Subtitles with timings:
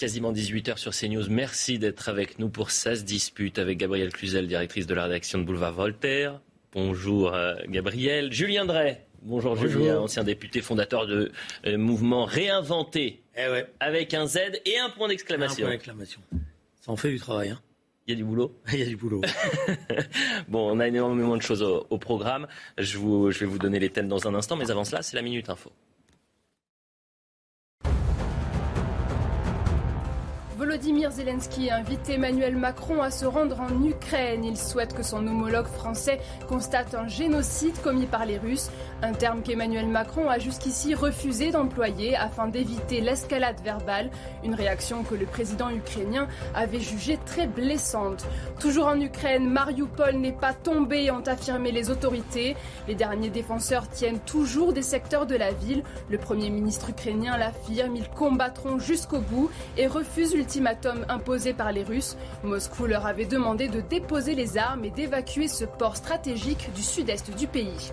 [0.00, 1.28] Quasiment 18h sur CNews.
[1.28, 5.38] Merci d'être avec nous pour Ça se dispute avec Gabrielle Cluzel, directrice de la rédaction
[5.38, 6.40] de Boulevard Voltaire.
[6.72, 8.32] Bonjour euh, Gabrielle.
[8.32, 9.04] Julien Drey.
[9.20, 11.30] Bonjour, Julien, ancien député fondateur de
[11.66, 13.20] euh, mouvement Réinventé.
[13.36, 13.66] Eh ouais.
[13.78, 15.64] Avec un Z et un point Un d'exclamation.
[15.66, 16.20] point d'exclamation.
[16.80, 17.50] Ça en fait du travail.
[17.50, 17.60] Hein.
[18.06, 19.20] Il y a du boulot Il y a du boulot.
[20.48, 22.46] Bon, on a énormément de choses au, au programme.
[22.78, 25.16] Je, vous- je vais vous donner les thèmes dans un instant, mais avant cela, c'est
[25.16, 25.70] la Minute Info.
[30.70, 34.44] Volodymyr Zelensky invite Emmanuel Macron à se rendre en Ukraine.
[34.44, 38.70] Il souhaite que son homologue français constate un génocide commis par les Russes,
[39.02, 44.12] un terme qu'Emmanuel Macron a jusqu'ici refusé d'employer afin d'éviter l'escalade verbale,
[44.44, 48.24] une réaction que le président ukrainien avait jugée très blessante.
[48.60, 52.54] Toujours en Ukraine, Mariupol n'est pas tombé, ont affirmé les autorités.
[52.86, 55.82] Les derniers défenseurs tiennent toujours des secteurs de la ville.
[56.08, 60.36] Le premier ministre ukrainien l'affirme, ils combattront jusqu'au bout et refusent
[61.08, 62.16] imposé par les Russes.
[62.42, 67.36] Moscou leur avait demandé de déposer les armes et d'évacuer ce port stratégique du sud-est
[67.36, 67.92] du pays.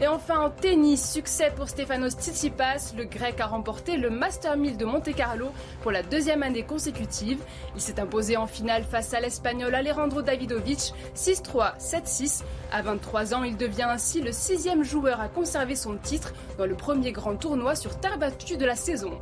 [0.00, 2.92] Et enfin en tennis, succès pour Stefanos Tsitsipas.
[2.96, 5.50] Le grec a remporté le Master 1000 de Monte-Carlo
[5.82, 7.38] pour la deuxième année consécutive.
[7.74, 12.42] Il s'est imposé en finale face à l'espagnol Alejandro Davidovic 6-3, 7-6.
[12.72, 16.74] À 23 ans, il devient ainsi le sixième joueur à conserver son titre dans le
[16.74, 19.18] premier grand tournoi sur terre battue de la saison.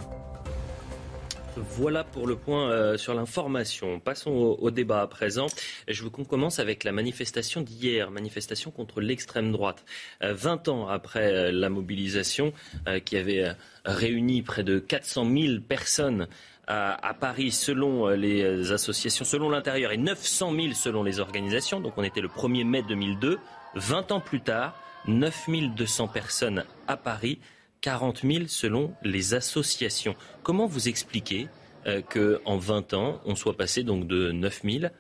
[1.57, 4.01] Voilà pour le point euh, sur l'information.
[4.01, 5.49] Passons au, débat à présent.
[5.87, 9.85] Je veux qu'on commence avec la manifestation d'hier, manifestation contre l'extrême droite.
[10.23, 12.53] Euh, 20 ans après euh, la mobilisation
[12.89, 13.55] euh, qui avait
[13.85, 16.27] réuni près de 400 000 personnes
[16.67, 21.81] à, à Paris selon les associations, selon l'intérieur, et 900 000 selon les organisations.
[21.81, 23.39] Donc on était le 1er mai 2002.
[23.75, 24.75] 20 ans plus tard,
[25.07, 27.39] 9 200 personnes à Paris.
[27.83, 30.17] 40 000 selon les associations.
[30.43, 31.49] Comment vous expliquez
[31.87, 34.93] euh, qu'en 20 ans, on soit passé donc de 9 000,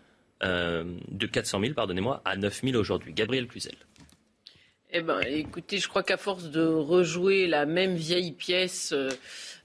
[0.42, 3.14] euh, de 400 000, pardonnez-moi, à 9 000 aujourd'hui?
[3.14, 3.76] Gabriel Cluzel.
[4.90, 8.92] Eh ben, écoutez, je crois qu'à force de rejouer la même vieille pièce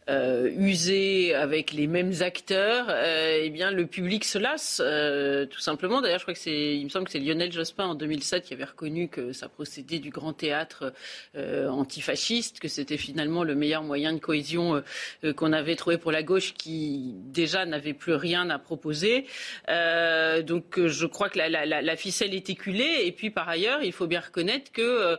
[0.09, 5.59] euh, usée avec les mêmes acteurs, euh, eh bien, le public se lasse, euh, tout
[5.59, 6.01] simplement.
[6.01, 8.53] D'ailleurs, je crois que c'est, il me semble que c'est Lionel Jospin en 2007 qui
[8.53, 10.93] avait reconnu que ça procédait du grand théâtre
[11.35, 14.81] euh, antifasciste, que c'était finalement le meilleur moyen de cohésion
[15.23, 19.25] euh, qu'on avait trouvé pour la gauche, qui déjà n'avait plus rien à proposer.
[19.67, 23.03] Donc, je crois que la, ficelle est éculée.
[23.03, 25.17] Et puis, par ailleurs, il faut bien reconnaître que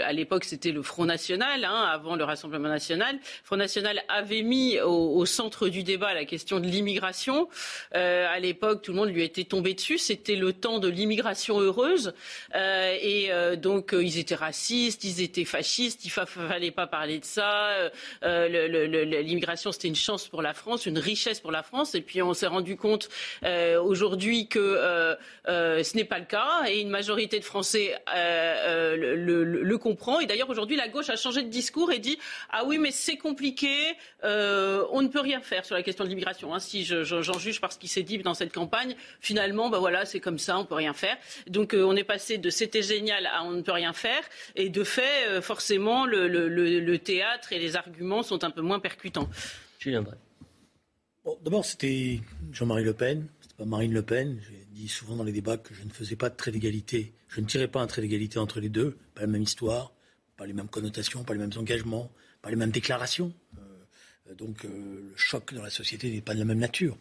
[0.00, 2.79] à l'époque, c'était le Front National, hein, avant le Rassemblement National.
[3.44, 7.48] Front National avait mis au, centre du débat la question de l'immigration.
[7.94, 9.98] Euh, à l'époque, tout le monde lui était tombé dessus.
[9.98, 12.14] C'était le temps de l'immigration heureuse.
[12.54, 16.04] Euh, et euh, donc, euh, ils étaient racistes, ils étaient fascistes.
[16.04, 17.70] Il ne fallait pas parler de ça.
[18.22, 21.94] Le- le- le- l'immigration, c'était une chance pour la France, une richesse pour la France.
[21.94, 23.08] Et puis, on s'est rendu compte
[23.44, 26.62] aujourd'hui que ce n'est pas le cas.
[26.68, 30.20] Et une majorité de Français le, le- le comprend.
[30.20, 32.18] Et d'ailleurs, aujourd'hui, la gauche a changé de discours et dit
[32.50, 33.72] Ah mais c'est compliqué,
[34.24, 36.54] euh, on ne peut rien faire sur la question de l'immigration.
[36.54, 36.58] Hein.
[36.58, 39.78] Si je- je- j'en juge par ce qui s'est dit dans cette campagne, finalement, bah
[39.78, 41.16] voilà, c'est comme ça, on peut rien faire.
[41.48, 44.22] Donc euh, on est passé de c'était génial à on ne peut rien faire.
[44.56, 48.50] Et de fait, euh, forcément, le, le- le- le théâtre et les arguments sont un
[48.50, 49.28] peu moins percutants.
[49.78, 50.16] Julien Drey.
[51.24, 52.20] Bon, D'abord, c'était
[52.52, 54.40] Jean-Marie Le Pen, c'était pas Marine Le Pen.
[54.48, 57.12] J'ai dit souvent dans les débats que je ne faisais pas de trait d'égalité.
[57.28, 58.96] Je ne tirais pas un trait d'égalité entre les deux.
[59.14, 59.92] Pas la même histoire,
[60.36, 62.10] pas les mêmes connotations, pas les mêmes engagements,
[62.42, 63.32] pas les mêmes déclarations.
[63.58, 66.96] Euh, donc euh, le choc dans la société n'est pas de la même nature.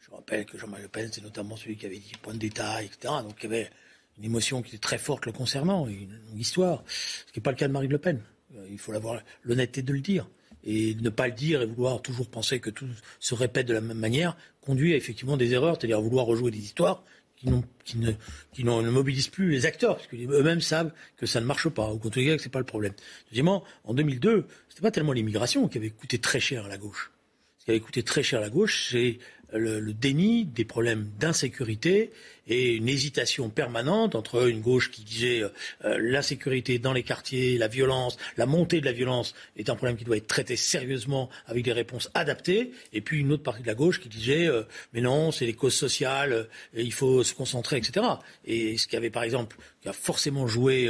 [0.00, 2.86] Je rappelle que Jean-Marie Le Pen, c'est notamment celui qui avait dit point de détail,
[2.86, 3.12] etc.
[3.22, 3.70] Donc il y avait
[4.18, 6.84] une émotion qui était très forte le concernant, une longue histoire.
[6.86, 8.22] Ce qui n'est pas le cas de Marine Le Pen.
[8.54, 10.28] Euh, Il faut avoir l'honnêteté de le dire.
[10.62, 12.86] Et ne pas le dire et vouloir toujours penser que tout
[13.18, 16.58] se répète de la même manière conduit à effectivement des erreurs, c'est-à-dire vouloir rejouer des
[16.58, 17.04] histoires
[17.84, 21.98] qui, ne, mobilisent plus les acteurs, parce qu'eux-mêmes savent que ça ne marche pas, ou
[21.98, 22.92] qu'en tout cas que c'est pas le problème.
[23.30, 27.10] Deuxièmement, en 2002, c'était pas tellement l'immigration qui avait coûté très cher à la gauche.
[27.66, 29.18] Qui avait coûté très cher à la gauche, c'est
[29.52, 32.12] le, déni des problèmes d'insécurité
[32.46, 37.66] et une hésitation permanente entre une gauche qui disait euh, l'insécurité dans les quartiers, la
[37.66, 41.64] violence, la montée de la violence est un problème qui doit être traité sérieusement avec
[41.64, 44.48] des réponses adaptées, et puis une autre partie de la gauche qui disait
[44.92, 48.06] mais non, c'est les causes sociales, il faut se concentrer, etc.
[48.44, 50.88] Et ce qui avait par exemple, qui a forcément joué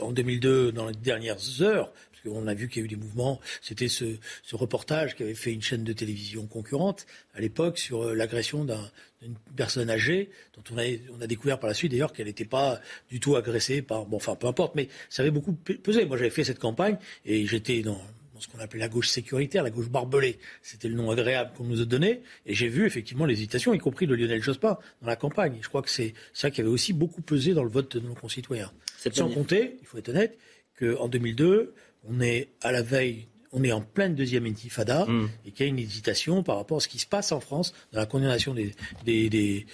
[0.00, 1.92] en 2002 dans les dernières heures,
[2.28, 3.40] on a vu qu'il y a eu des mouvements.
[3.62, 4.16] C'était ce,
[4.52, 9.90] reportage qu'avait fait une chaîne de télévision concurrente à l'époque sur euh, l'agression d'une personne
[9.90, 12.80] âgée, dont on a, découvert par la suite d'ailleurs qu'elle n'était pas
[13.10, 14.06] du tout agressée par.
[14.06, 16.06] Bon, enfin, peu importe, mais ça avait beaucoup pesé.
[16.06, 18.00] Moi, j'avais fait cette campagne et j'étais dans
[18.40, 20.38] ce qu'on appelait la gauche sécuritaire, la gauche barbelée.
[20.62, 22.22] C'était le nom agréable qu'on nous a donné.
[22.44, 25.58] Et j'ai vu effectivement l'hésitation, y compris de Lionel Jospin, dans la campagne.
[25.60, 28.14] je crois que c'est ça qui avait aussi beaucoup pesé dans le vote de nos
[28.14, 28.72] concitoyens.
[29.12, 30.38] Sans compter, il faut être honnête,
[30.78, 31.74] qu'en 2002,
[32.08, 35.28] on est à la veille, on est en pleine deuxième intifada mm.
[35.46, 37.72] et qu'il y a une hésitation par rapport à ce qui se passe en France
[37.92, 38.74] dans la condamnation des,
[39.04, 39.66] des,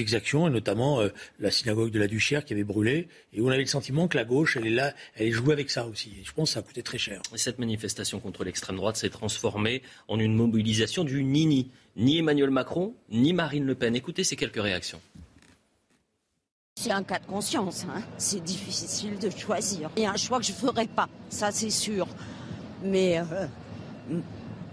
[0.00, 3.50] exactions, et notamment euh, la synagogue de la Duchère qui avait brûlé, et où on
[3.50, 6.12] avait le sentiment que la gauche, elle est là, elle est jouée avec ça aussi.
[6.20, 7.22] Et je pense que ça a coûté très cher.
[7.36, 11.70] cette manifestation contre l'extrême droite s'est transformée en une mobilisation du Nini.
[11.94, 13.94] Ni Emmanuel Macron, ni Marine Le Pen.
[13.94, 15.00] Écoutez ces quelques réactions.
[16.78, 18.02] C'est un cas de conscience, hein.
[18.18, 19.88] c'est difficile de choisir.
[19.96, 22.06] Il y a un choix que je ne ferai pas, ça c'est sûr.
[22.82, 23.46] Mais euh,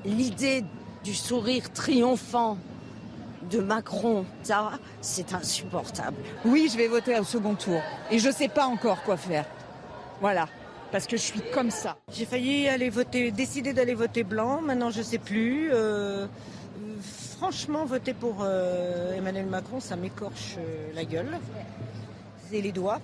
[0.03, 0.65] l'idée
[1.05, 2.57] du sourire triomphant
[3.49, 6.17] de Macron, ça, c'est insupportable.
[6.43, 7.81] Oui, je vais voter au second tour.
[8.11, 9.45] Et je ne sais pas encore quoi faire.
[10.19, 10.49] Voilà.
[10.91, 11.95] Parce que je suis comme ça.
[12.11, 14.61] J'ai failli aller voter, décider d'aller voter blanc.
[14.61, 15.69] Maintenant, je ne sais plus.
[15.71, 16.27] Euh,
[17.43, 20.55] franchement, voter pour euh, Emmanuel Macron, ça m'écorche
[20.95, 21.27] la gueule
[22.61, 23.01] les doigts.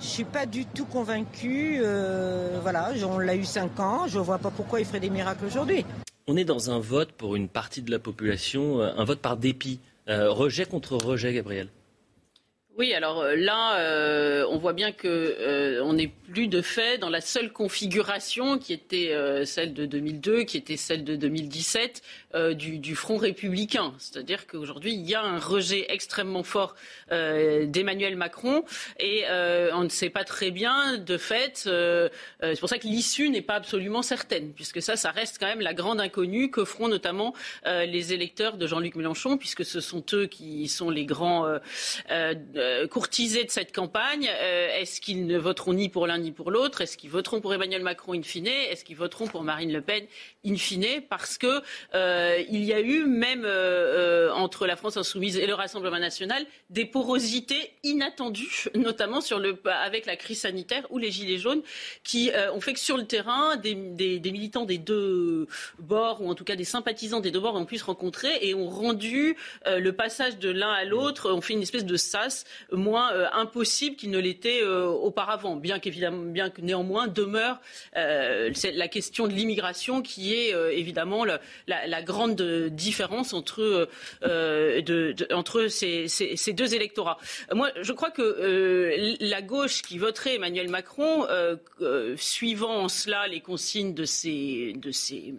[0.00, 1.80] Je suis pas du tout convaincue.
[1.82, 4.06] Euh, voilà, on l'a eu cinq ans.
[4.08, 5.84] Je vois pas pourquoi il ferait des miracles aujourd'hui.
[6.26, 9.36] On est dans un vote pour une partie de la population, euh, un vote par
[9.36, 9.80] dépit.
[10.08, 11.68] Euh, rejet contre rejet, Gabriel.
[12.78, 17.52] Oui, alors là, on voit bien que on n'est plus de fait dans la seule
[17.52, 19.14] configuration qui était
[19.44, 22.00] celle de 2002, qui était celle de 2017,
[22.36, 23.92] euh, du, Front républicain.
[23.98, 26.76] C'est-à-dire qu'aujourd'hui, il y a un rejet extrêmement fort
[27.10, 28.64] euh, d'Emmanuel Macron
[29.00, 33.30] et euh, on ne sait pas très bien, de fait, c'est pour ça que l'issue
[33.30, 36.88] n'est pas absolument certaine, puisque ça, ça reste quand même la grande inconnue que feront
[36.88, 37.34] notamment
[37.64, 41.46] les électeurs de Jean-Luc Mélenchon, puisque ce sont eux qui sont les grands
[42.90, 44.28] courtisés de cette campagne.
[44.78, 46.80] Est-ce qu'ils ne voteront ni pour l'un ni pour l'autre?
[46.80, 48.46] Est-ce qu'ils voteront pour Emmanuel Macron in fine?
[48.46, 50.04] Est-ce qu'ils voteront pour Marine Le Pen
[50.44, 51.02] in fine?
[51.08, 51.62] Parce que
[52.48, 56.44] il y a eu même euh, euh, entre la France insoumise et le Rassemblement national
[56.70, 61.62] des porosités inattendues, notamment le, avec la crise sanitaire ou les gilets jaunes,
[62.04, 65.46] qui ont fait que sur le terrain, des, militants des deux
[65.78, 68.54] bords, ou en tout cas des sympathisants des deux bords, ont pu se rencontrer et
[68.54, 73.10] ont rendu le passage de l'un à l'autre, ont fait une espèce de sas moins
[73.32, 77.60] impossible qu'il ne l'était auparavant, bien qu'évidemment, bien que néanmoins demeure
[77.94, 83.88] la question de l'immigration qui est évidemment la, la grande différence entre,
[84.24, 87.18] euh, entre ces, deux électorats.
[87.54, 91.56] Moi, je crois que euh, la gauche qui voterait Emmanuel Macron, euh,
[92.16, 95.34] suivant en cela les consignes de ces, de ces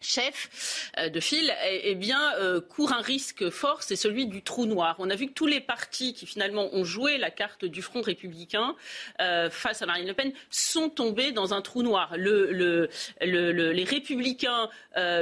[0.00, 4.66] chef euh, de file, eh, eh euh, court un risque fort, c'est celui du trou
[4.66, 4.96] noir.
[4.98, 8.00] On a vu que tous les partis qui finalement ont joué la carte du Front
[8.00, 8.76] républicain
[9.20, 12.16] euh, face à Marine Le Pen sont tombés dans un trou noir.
[12.16, 12.88] Le,
[13.20, 14.68] les républicains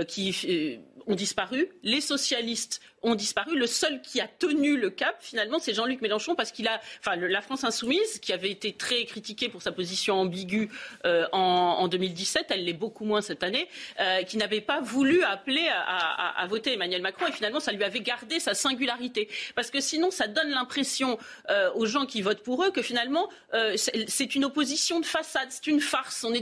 [0.09, 3.57] qui ont disparu, les socialistes ont disparu.
[3.57, 7.17] Le seul qui a tenu le cap, finalement, c'est Jean-Luc Mélenchon, parce qu'il a, enfin,
[7.17, 10.69] la France insoumise, qui avait été très critiquée pour sa position ambiguë
[11.05, 13.69] euh, en, 2017, elle l'est beaucoup moins cette année,
[14.01, 18.01] euh, qui n'avait pas voulu appeler à, voter Emmanuel Macron, et finalement, ça lui avait
[18.01, 21.19] gardé sa singularité, parce que sinon, ça donne l'impression
[21.51, 23.29] euh, aux gens qui votent pour eux que finalement,
[23.77, 26.25] c'est une opposition de façade, c'est une farce.
[26.25, 26.35] On,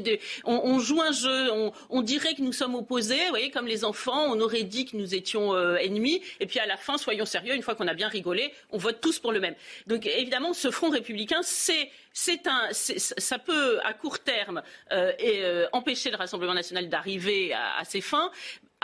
[0.45, 1.51] on, joue un jeu,
[1.91, 4.97] on, dirait que nous sommes opposés, vous voyez, comme les enfants, on aurait dit que
[4.97, 7.95] nous étions ennemis, et puis puis à la fin, soyons sérieux, une fois qu'on a
[7.95, 9.57] bien rigolé, on vote tous pour le même.
[9.89, 15.67] Donc évidemment, ce front républicain, c'est un, ça peut à court terme euh, et, euh,
[15.73, 18.31] empêcher le Rassemblement national d'arriver à, ses fins,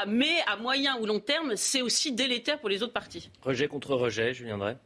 [0.08, 3.30] mais à moyen ou long terme, c'est aussi délétère pour les autres partis.
[3.42, 4.76] Rejet contre rejet, Julien Drey?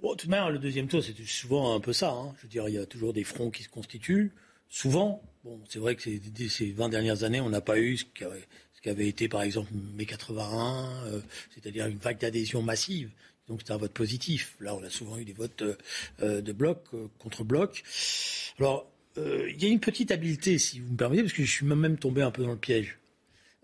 [0.00, 2.10] Bon, de même, le deuxième tour, c'est souvent un peu ça.
[2.10, 2.34] Hein.
[2.38, 4.32] Je veux dire, il y a toujours des fronts qui se constituent.
[4.68, 8.04] Souvent, bon, c'est vrai que ces, ces 20 dernières années, on n'a pas eu ce
[8.06, 8.24] qui
[8.82, 11.20] qui avait été par exemple mai 81, euh,
[11.54, 13.10] c'est-à-dire une vague d'adhésion massive.
[13.48, 14.56] Donc c'est un vote positif.
[14.60, 15.76] Là, on a souvent eu des votes euh,
[16.22, 16.84] euh, de bloc
[17.18, 17.82] contre bloc.
[18.58, 21.66] Alors, il y a une petite habileté, si vous me permettez, parce que je suis
[21.66, 22.98] même tombé un peu dans le piège.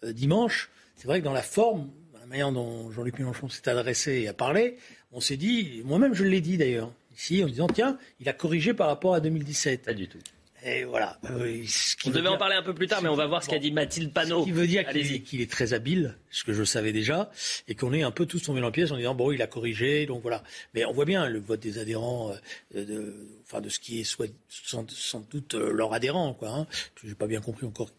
[0.04, 1.90] dimanche, c'est vrai que dans la forme,
[2.28, 4.76] manière dont Jean-Luc Mélenchon s'est adressé et a parlé,
[5.12, 8.74] on s'est dit, moi-même je l'ai dit d'ailleurs, ici, en disant, tiens, il a corrigé
[8.74, 9.82] par rapport à 2017.
[9.82, 10.18] Pas du tout.
[10.64, 11.18] Et voilà.
[11.30, 11.64] Euh,
[12.04, 13.70] on devait en parler un peu plus tard, mais on va voir ce qu'a dit
[13.70, 14.40] Mathilde Panot.
[14.40, 17.30] Ce qui veut dire qu'il est, très habile, ce que je savais déjà,
[17.68, 20.06] et qu'on est un peu tous tombés en pièces en disant bon, il a corrigé,
[20.06, 20.42] donc voilà.
[20.74, 22.32] Mais on voit bien le vote des adhérents,
[22.74, 24.84] euh, de, enfin de ce qui est soit, sans,
[25.30, 26.48] doute euh, leur adhérent, quoi.
[26.50, 26.66] Hein.
[27.04, 27.90] J'ai pas bien compris encore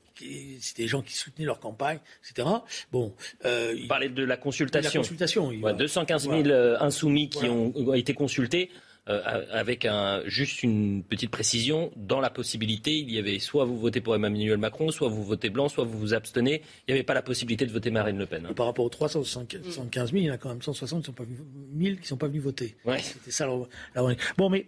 [0.60, 2.00] c'était des gens qui soutenaient leur campagne,
[2.30, 2.46] etc.
[2.92, 3.13] Bon,
[3.46, 4.89] euh, il parlait de la consultation.
[4.89, 5.48] De la consultation.
[5.48, 6.44] Ouais, 215 000
[6.82, 8.70] insoumis qui ont été consultés.
[9.10, 11.92] Euh, avec un, juste une petite précision.
[11.96, 15.50] Dans la possibilité, il y avait soit vous votez pour Emmanuel Macron, soit vous votez
[15.50, 16.62] blanc, soit vous vous abstenez.
[16.88, 18.46] Il n'y avait pas la possibilité de voter Marine Le Pen.
[18.46, 18.54] Hein.
[18.54, 21.24] Par rapport aux 375 000, il y en a quand même 160 qui sont pas
[21.24, 21.39] venus,
[21.74, 22.75] 1000 qui ne sont pas venus voter.
[23.00, 24.04] C'était ça la,
[24.38, 24.68] Bon, mais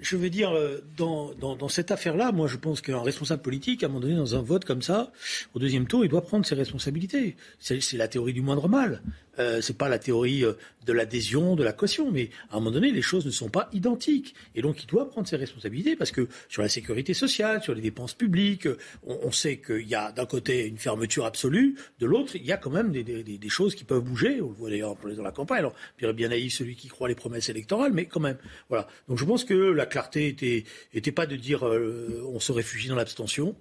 [0.00, 3.88] je veux dire, euh, dans, cette affaire-là, moi je pense qu'un responsable politique, à un
[3.88, 5.12] moment donné, dans un vote comme ça,
[5.54, 7.36] au deuxième tour, il doit prendre ses responsabilités.
[7.58, 9.02] C'est la théorie du moindre mal.
[9.38, 10.54] Euh, c'est pas la théorie euh,
[10.86, 13.68] de l'adhésion, de la caution, mais à un moment donné, les choses ne sont pas
[13.72, 14.34] identiques.
[14.54, 17.80] Et donc, il doit prendre ses responsabilités parce que sur la sécurité sociale, sur les
[17.80, 18.68] dépenses publiques,
[19.06, 22.56] on, sait qu'il y a d'un côté une fermeture absolue, de l'autre, il y a
[22.56, 24.40] quand même des, choses qui peuvent bouger.
[24.40, 25.58] On le voit d'ailleurs dans la campagne.
[25.58, 25.74] Alors,
[26.14, 28.38] bien naïf celui qui croit les promesses électorales, mais quand même.
[28.68, 28.88] Voilà.
[29.08, 30.64] Donc, je pense que la clarté était,
[30.94, 33.56] était pas de dire euh, on se réfugie dans l'abstention.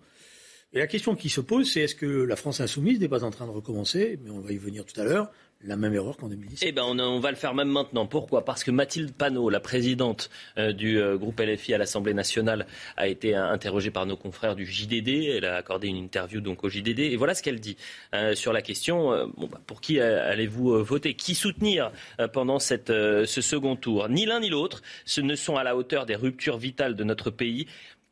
[0.74, 3.31] Et la question qui se pose, c'est est-ce que la France insoumise n'est pas en
[3.31, 5.31] train de recommencer, mais on va y venir tout à l'heure,
[5.63, 6.69] la même erreur qu'en 2017.
[6.69, 8.05] Eh ben, on, va le faire même maintenant.
[8.05, 8.45] Pourquoi?
[8.45, 13.07] Parce que Mathilde Panot, la présidente euh, du euh, groupe LFI à l'Assemblée nationale, a
[13.07, 15.35] été euh, interrogée par nos confrères du JDD.
[15.35, 16.99] Elle a accordé une interview donc au JDD.
[16.99, 17.77] Et voilà ce qu'elle dit
[18.33, 21.13] sur la question bah, pour qui allez-vous voter?
[21.15, 21.91] Qui soutenir
[22.33, 24.09] pendant cette, ce second tour?
[24.09, 24.81] Ni l'un ni l'autre.
[25.05, 27.67] Ce ne sont à la hauteur des ruptures vitales de notre pays.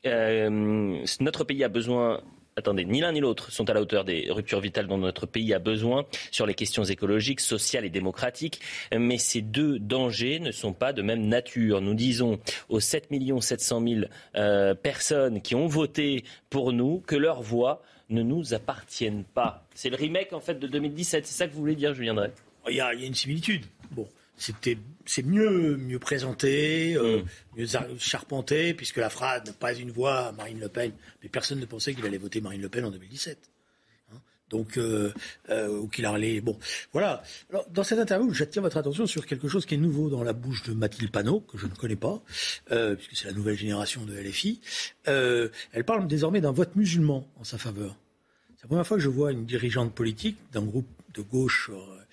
[0.06, 2.22] notre pays a besoin
[2.58, 5.54] attendez, ni l'un ni l'autre sont à la hauteur des ruptures vitales dont notre pays
[5.54, 8.62] a besoin sur les questions écologiques, sociales et démocratiques.
[8.98, 11.82] Mais ces deux dangers ne sont pas de même nature.
[11.82, 13.10] Nous disons aux 7
[13.42, 13.84] 700
[14.34, 19.66] 000 personnes qui ont voté pour nous que leur voix ne nous appartiennent pas.
[19.74, 21.26] C'est le remake en fait de 2017.
[21.26, 22.32] C'est ça que vous voulez dire, Julien Drey?
[22.68, 23.66] Il il y a une similitude.
[23.92, 24.08] Bon,
[24.38, 27.60] c'était c'est mieux mieux présenté, euh, mm.
[27.60, 27.68] mieux
[28.00, 31.94] charpenté, puisque la phrase n'a pas une voix Marine Le Pen, mais personne ne pensait
[31.94, 33.38] qu'il allait voter Marine Le Pen en 2017.
[34.12, 34.18] Hein.
[34.50, 35.14] donc, euh,
[35.50, 36.42] euh, ou qu'il allait.
[36.42, 36.58] Bon,
[36.92, 37.24] voilà.
[37.50, 40.34] Alors, dans cette interview, j'attire votre attention sur quelque chose qui est nouveau dans la
[40.34, 42.22] bouche de Mathilde Panot, que je ne connais pas,
[42.68, 44.60] puisque c'est la nouvelle génération de LFI.
[45.06, 47.96] elle parle désormais d'un vote musulman en sa faveur.
[48.56, 52.06] C'est la première fois que je vois une dirigeante politique d'un groupe de gauche euh,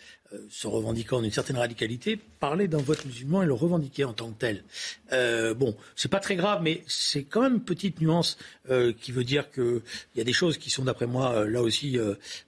[0.50, 4.38] se revendiquant d'une certaine radicalité, parler d'un vote musulman et le revendiquer en tant que
[4.38, 4.64] tel.
[5.12, 8.38] Euh, bon, c'est pas très grave, mais c'est quand même une petite nuance
[8.70, 9.82] euh, qui veut dire qu'il
[10.16, 11.98] y a des choses qui sont, d'après moi, euh, là aussi,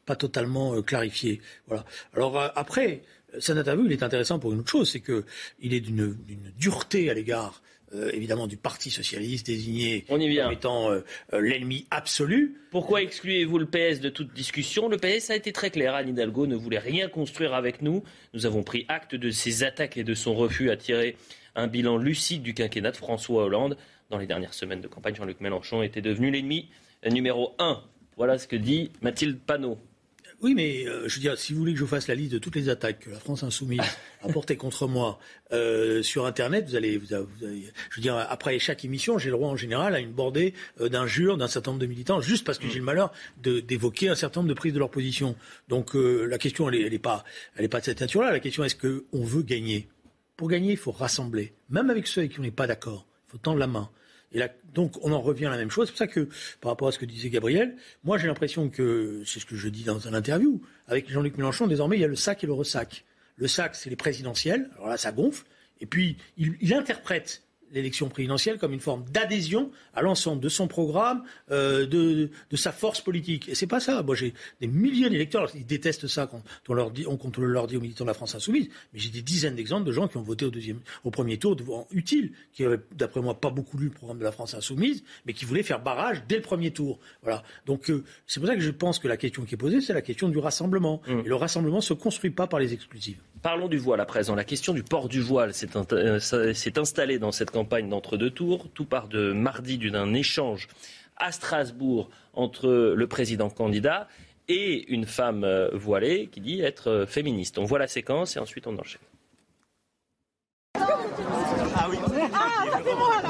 [0.07, 1.41] pas totalement clarifiées.
[1.67, 1.85] Voilà.
[2.15, 3.03] Alors après,
[3.39, 6.17] cette interview, il est intéressant pour une autre chose, c'est qu'il est d'une
[6.59, 7.63] dureté à l'égard
[7.95, 11.01] euh, évidemment du Parti socialiste désigné comme étant euh,
[11.33, 12.61] euh, l'ennemi absolu.
[12.71, 14.89] Pourquoi excluez-vous le PS de toute discussion?
[14.89, 15.95] Le PS a été très clair.
[15.95, 18.03] Anne Hidalgo ne voulait rien construire avec nous.
[18.33, 21.17] Nous avons pris acte de ses attaques et de son refus à tirer
[21.55, 23.77] un bilan lucide du quinquennat de François Hollande.
[24.11, 26.69] Dans les dernières semaines de campagne, Jean-Luc Mélenchon était devenu l'ennemi
[27.09, 27.83] numéro un.
[28.17, 29.79] Voilà ce que dit Mathilde Panot.
[30.45, 32.39] Oui, mais euh, je veux dire, si vous voulez que je fasse la liste de
[32.39, 33.81] toutes les attaques que la France insoumise
[34.23, 35.19] a portées contre moi
[35.55, 39.37] euh, sur Internet, vous allez, vous, allez, je veux dire, après chaque émission, j'ai le
[39.37, 42.59] droit en général à une bordée euh, d'injures d'un certain nombre de militants, juste parce
[42.59, 45.35] que j'ai le malheur d'évoquer un certain nombre de prises de leur position.
[45.69, 47.25] Donc la question, elle n'est pas,
[47.57, 48.31] elle est pas de cette nature-là.
[48.31, 49.89] La question, est-ce qu'on veut gagner?
[50.37, 53.07] Pour gagner, il faut rassembler, même avec ceux avec qui on n'est pas d'accord.
[53.29, 53.89] Il faut tendre la main.
[54.35, 54.43] Et
[54.75, 55.87] donc, on en revient à la même chose.
[55.87, 56.29] C'est pour ça que,
[56.61, 59.69] par rapport à ce que disait Gabriel, moi, j'ai l'impression que, c'est ce que je
[59.69, 62.53] dis dans un interview, avec Jean-Luc Mélenchon, désormais, il y a le sac et le
[62.53, 63.05] ressac.
[63.37, 64.69] Le sac, c'est les présidentielles.
[64.75, 65.45] Alors là, ça gonfle.
[65.81, 67.44] Et puis, il interprète
[67.75, 73.01] l'élection présidentielle comme une forme d'adhésion à l'ensemble de son programme, euh, de, sa force
[73.01, 73.49] politique.
[73.49, 74.03] Et c'est pas ça.
[74.03, 77.67] Moi, j'ai des milliers d'électeurs, ils détestent ça quand on leur dit, on, quand leur
[77.67, 80.17] dit aux militants de la France insoumise, mais j'ai des dizaines d'exemples de gens qui
[80.17, 81.57] ont voté au, deuxième, au premier tour
[81.91, 85.33] utile, qui n'avaient, d'après moi, pas beaucoup lu le programme de la France insoumise, mais
[85.33, 87.01] qui voulaient faire barrage dès le premier tour.
[87.23, 87.43] Voilà.
[87.67, 89.93] Donc, euh, c'est pour ça que je pense que la question qui est posée, c'est
[89.93, 91.03] la question du rassemblement.
[91.07, 91.21] Mmh.
[91.21, 93.19] Et le rassemblement ne se construit pas par les exclusives.
[93.43, 94.35] Parlons du voile à présent.
[94.35, 98.69] La question du port du voile s'est, euh, installée dans cette campagne d'entre-deux tours.
[98.75, 100.69] Tout part de mardi d'un échange
[101.17, 104.09] à Strasbourg entre le président candidat
[104.49, 107.59] et une femme euh, voilée qui dit être euh, féministe.
[107.59, 109.01] On voit la séquence et ensuite on enchaîne.
[110.77, 111.99] Ah oui.
[112.33, 113.23] Ah, c'est moi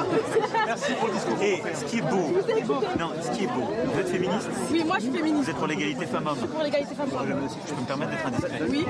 [0.65, 1.34] Merci pour le discours.
[1.45, 2.33] Et ce qui est beau,
[2.99, 5.43] non, ce qui est beau, vous êtes féministe Oui, moi je suis féministe.
[5.43, 7.49] Vous êtes pour l'égalité femmes-hommes Pour l'égalité femmes-hommes.
[7.67, 8.85] Je peux me permettre d'être indiscret Oui.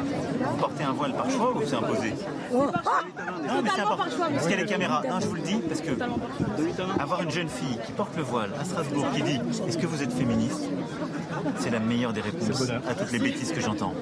[0.50, 2.14] Vous portez un voile par choix ou c'est imposé
[2.54, 4.06] Non, mais c'est important.
[4.18, 5.04] Parce qu'il y a les caméras.
[5.10, 5.92] Non, je vous le dis, parce que
[7.00, 10.02] avoir une jeune fille qui porte le voile à Strasbourg qui dit Est-ce que vous
[10.02, 10.70] êtes féministe?
[11.60, 13.94] C'est la meilleure des réponses à toutes les bêtises que j'entends.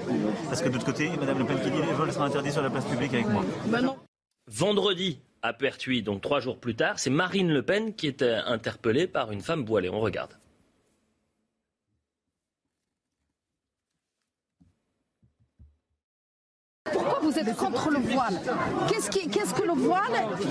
[0.48, 2.62] Parce que de l'autre côté, Madame Le Pen qui dit les vols seront interdits sur
[2.62, 3.44] la place publique avec moi.
[3.66, 3.80] Bah
[4.48, 5.54] Vendredi, à
[6.02, 9.42] donc trois jours plus tard, c'est Marine Le Pen qui est euh, interpellée par une
[9.42, 9.90] femme voilée.
[9.90, 10.34] On regarde.
[16.86, 18.40] Pourquoi vous êtes contre le voile
[18.90, 20.02] Qu'est-ce que le voile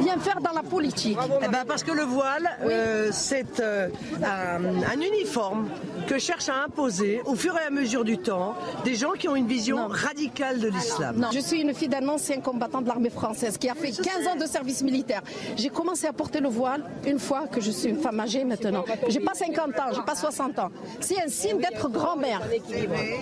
[0.00, 1.18] vient faire dans la politique?
[1.42, 3.88] Eh ben, parce que le voile, euh, c'est euh,
[4.22, 5.68] un, un uniforme
[6.06, 9.36] que cherchent à imposer au fur et à mesure du temps des gens qui ont
[9.36, 11.28] une vision radicale de l'islam.
[11.32, 14.36] Je suis une fille d'un ancien combattant de l'armée française qui a fait 15 ans
[14.36, 15.22] de service militaire.
[15.56, 18.84] J'ai commencé à porter le voile une fois que je suis une femme âgée maintenant.
[19.08, 20.70] J'ai pas 50 ans, j'ai pas 60 ans.
[21.00, 22.40] C'est un signe d'être grand-mère.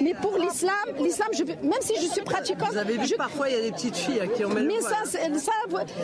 [0.03, 1.29] Mais pour l'islam, l'islam,
[1.63, 2.71] même si je suis pratiquante,
[3.07, 4.83] je- parfois il y a des petites filles qui ont mais voile.
[4.83, 5.53] ça, c'est ça,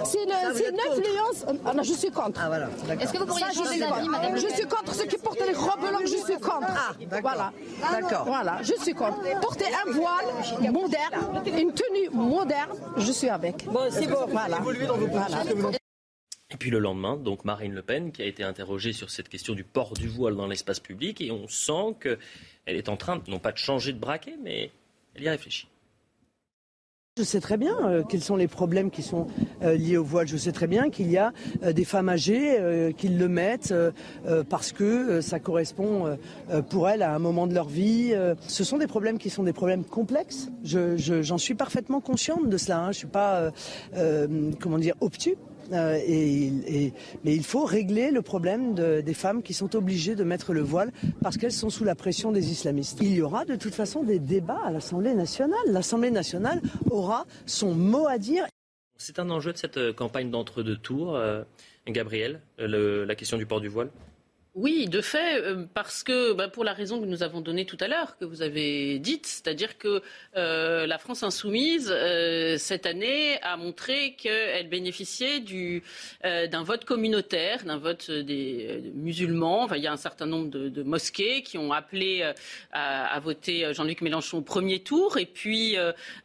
[0.04, 1.44] c'est une, Ça, vous c'est êtes une contre influence.
[1.64, 2.40] Ah non, je suis contre.
[2.42, 2.68] Ah voilà.
[3.00, 4.10] Est-ce que vous pourriez Ça, je changer suis d'avis, contre.
[4.10, 6.66] madame Je suis contre ceux qui portent les robes longues, je suis contre.
[6.68, 7.20] Ah, d'accord.
[7.22, 7.52] Voilà.
[7.92, 8.24] D'accord.
[8.26, 9.40] Voilà, je suis contre.
[9.40, 13.66] Porter un voile moderne, une tenue moderne, je suis avec.
[13.66, 14.26] Bon, c'est bon.
[14.28, 14.58] Voilà.
[14.60, 15.42] Voilà.
[16.48, 19.54] Et puis le lendemain, donc Marine Le Pen qui a été interrogée sur cette question
[19.54, 22.18] du port du voile dans l'espace public et on sent qu'elle
[22.76, 24.70] est en train, non pas de changer de braquet, mais
[25.16, 25.66] elle y réfléchit.
[27.18, 29.26] Je sais très bien euh, quels sont les problèmes qui sont
[29.62, 30.28] euh, liés au voile.
[30.28, 31.32] Je sais très bien qu'il y a
[31.62, 33.73] euh, des femmes âgées qui le mettent
[34.50, 36.18] parce que ça correspond
[36.68, 38.12] pour elles à un moment de leur vie.
[38.46, 40.49] Ce sont des problèmes qui sont des problèmes complexes.
[40.62, 42.80] Je- je- J'en suis parfaitement consciente de cela.
[42.80, 42.92] Hein.
[42.92, 43.50] Je suis pas,
[44.61, 45.37] comment dire, obtus.
[45.73, 45.99] Euh,
[47.25, 50.61] mais il faut régler le problème de- des femmes qui sont obligées de mettre le
[50.61, 50.92] voile
[51.23, 52.99] parce qu'elles sont sous la pression des islamistes.
[53.02, 55.58] Il y aura de toute façon des débats à l'Assemblée nationale.
[55.66, 58.44] L'Assemblée nationale aura son mot à dire.
[58.99, 61.42] C'est un enjeu de cette euh, campagne d'entre-deux tours, euh,
[61.87, 63.90] Gabriel, la question du port du voile?
[64.58, 67.76] Oui, de fait, euh, parce que bah, pour la raison que nous avons donnée tout
[67.78, 70.00] à l'heure, que vous avez dite, c'est-à-dire que
[70.34, 75.82] euh, la France insoumise euh, cette année a montré qu'elle bénéficiait du,
[76.25, 79.64] euh, d'un vote communautaire, d'un vote des musulmans.
[79.64, 82.23] Enfin, il y a un certain nombre de, de mosquées qui ont appelé
[82.73, 85.19] à, à voter Jean-Luc Mélenchon au premier tour.
[85.19, 85.76] Et puis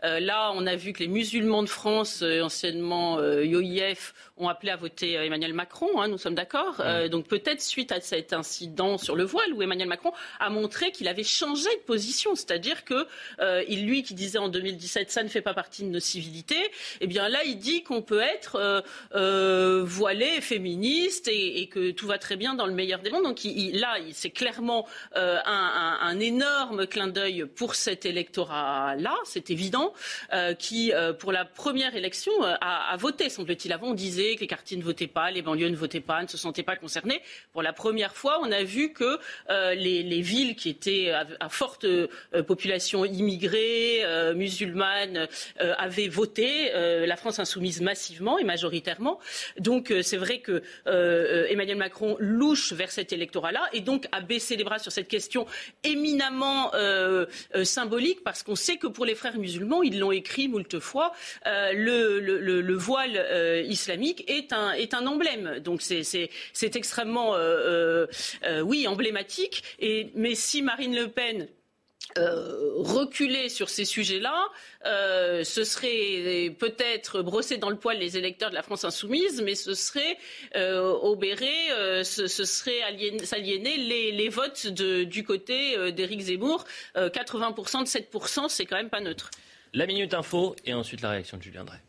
[0.02, 5.14] là, on a vu que les musulmans de France, anciennement IOIF, ont appelé à voter
[5.14, 6.02] Emmanuel Macron.
[6.02, 6.80] hein, nous sommes d'accord.
[6.80, 8.00] Euh, donc peut-être suite à
[8.34, 12.86] incident sur le voile où Emmanuel Macron a montré qu'il avait changé de position, c'est-à-dire
[12.86, 13.08] que
[13.40, 17.08] euh, lui qui disait en 2017 ça ne fait pas partie de nos civilités, eh
[17.08, 18.82] bien là il dit qu'on peut être euh,
[19.16, 23.24] euh, voilé, féministe et, que tout va très bien dans le meilleur des mondes.
[23.24, 29.94] Donc là c'est clairement un, énorme clin d'œil pour cet électorat-là, c'est évident,
[30.60, 33.74] qui pour la première élection a, a voté, semble-t-il.
[33.74, 36.28] Avant on disait que les quartiers ne votaient pas, les banlieues ne votaient pas, ne
[36.28, 37.22] se sentaient pas concernés.
[37.54, 39.20] Pour la première fois, on a vu que
[39.50, 42.08] euh, les, les villes qui étaient à, forte euh,
[42.48, 45.28] population immigrée, euh, musulmane,
[45.78, 49.20] avaient voté la France insoumise massivement et majoritairement.
[49.60, 50.62] Donc c'est vrai que
[51.50, 55.46] Emmanuel Macron louche vers cet électorat-là et donc a baissé les bras sur cette question
[55.84, 56.72] éminemment
[57.64, 61.14] symbolique parce qu'on sait que pour les frères musulmans, ils l'ont écrit moult fois,
[61.46, 63.26] le, le- le- le voile
[63.68, 65.60] islamique est un, est emblème.
[65.60, 66.04] Donc c'est-
[66.76, 67.34] extrêmement,
[68.64, 69.64] oui, emblématique.
[70.16, 71.48] Mais si Marine Le Pen
[72.18, 74.48] euh, reculer sur ces sujets-là,
[74.86, 79.56] euh, ce serait peut-être brosser dans le poil les électeurs de la France insoumise, mais
[79.56, 80.18] ce serait
[80.56, 82.82] euh, obérer, euh, ce, serait
[83.24, 86.66] s'aliéner les, votes du côté euh, d'Éric Zemmour.
[86.98, 89.32] Euh, 80% de 7%, c'est quand même pas neutre.
[89.74, 91.80] La Minute Info et ensuite la réaction de Julien Drey.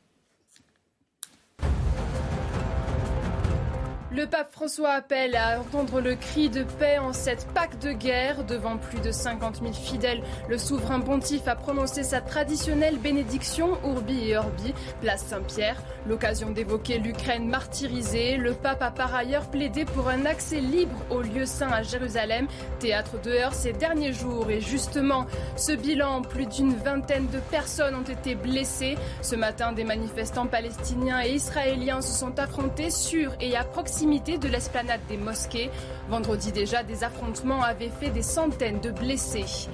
[4.15, 8.45] Le pape François appelle à entendre le cri de paix en cette Pâque de guerre.
[8.45, 14.29] Devant plus de 50 000 fidèles, le souverain pontife a prononcé sa traditionnelle bénédiction Urbi
[14.29, 15.83] et Orbi, place Saint-Pierre.
[16.07, 18.37] L'occasion d'évoquer l'Ukraine martyrisée.
[18.37, 22.49] Le pape a par ailleurs plaidé pour un accès libre au lieu saint à Jérusalem,
[22.81, 24.51] théâtre de heurts ces derniers jours.
[24.51, 25.25] Et justement,
[25.57, 28.99] ce bilan, plus d'une vingtaine de personnes ont été blessées.
[29.23, 34.49] Ce matin, des manifestants palestiniens et israéliens se sont affrontés sur et à proximité de
[34.49, 35.71] l'esplanade des mosquées.
[36.09, 39.69] Vendredi déjà, des affrontements avaient fait des centaines de blessés.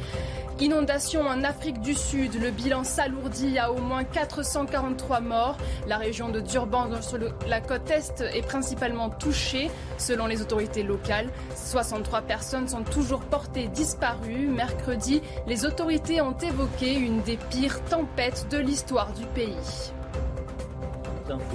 [0.61, 5.57] Inondation en Afrique du Sud, le bilan s'alourdit à au moins 443 morts.
[5.87, 11.31] La région de Durban sur la côte est est principalement touchée selon les autorités locales.
[11.55, 14.49] 63 personnes sont toujours portées disparues.
[14.49, 19.93] Mercredi, les autorités ont évoqué une des pires tempêtes de l'histoire du pays.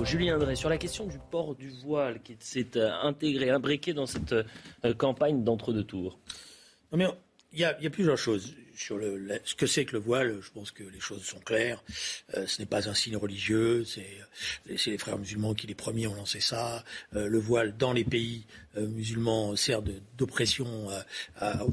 [0.04, 4.06] Julien André, sur la question du port du voile qui s'est euh, intégré, imbriqué dans
[4.06, 6.20] cette euh, campagne d'entre-deux tours.
[6.92, 7.10] il
[7.54, 10.84] y, a plusieurs choses sur le, ce que c'est que le voile, je pense que
[10.84, 11.84] les choses sont claires.
[12.36, 14.08] Euh, ce n'est pas un signe religieux, c'est
[14.66, 16.84] les frères musulmans qui les premiers ont lancé ça.
[17.12, 19.82] Le voile dans les pays musulmans sert
[20.18, 20.90] d'oppression
[21.38, 21.64] à, à,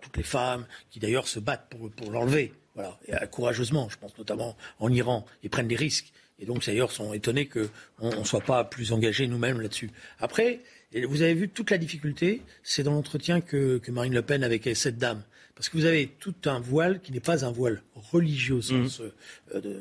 [0.00, 3.88] toutes les femmes, qui d'ailleurs se battent pour, pour l'enlever, voilà, et, courageusement.
[3.88, 6.12] Je pense notamment en Iran, et prennent des risques.
[6.38, 9.90] Et donc, d'ailleurs, sont étonnés qu'on ne soit pas plus engagés nous-mêmes là-dessus.
[10.20, 10.60] Après,
[10.94, 14.68] vous avez vu toute la difficulté, c'est dans l'entretien que, que Marine Le Pen avec
[14.74, 15.22] cette dame.
[15.58, 19.00] Parce que vous avez tout un voile qui n'est pas un voile religieux au sens,
[19.00, 19.02] mmh.
[19.56, 19.80] euh, de,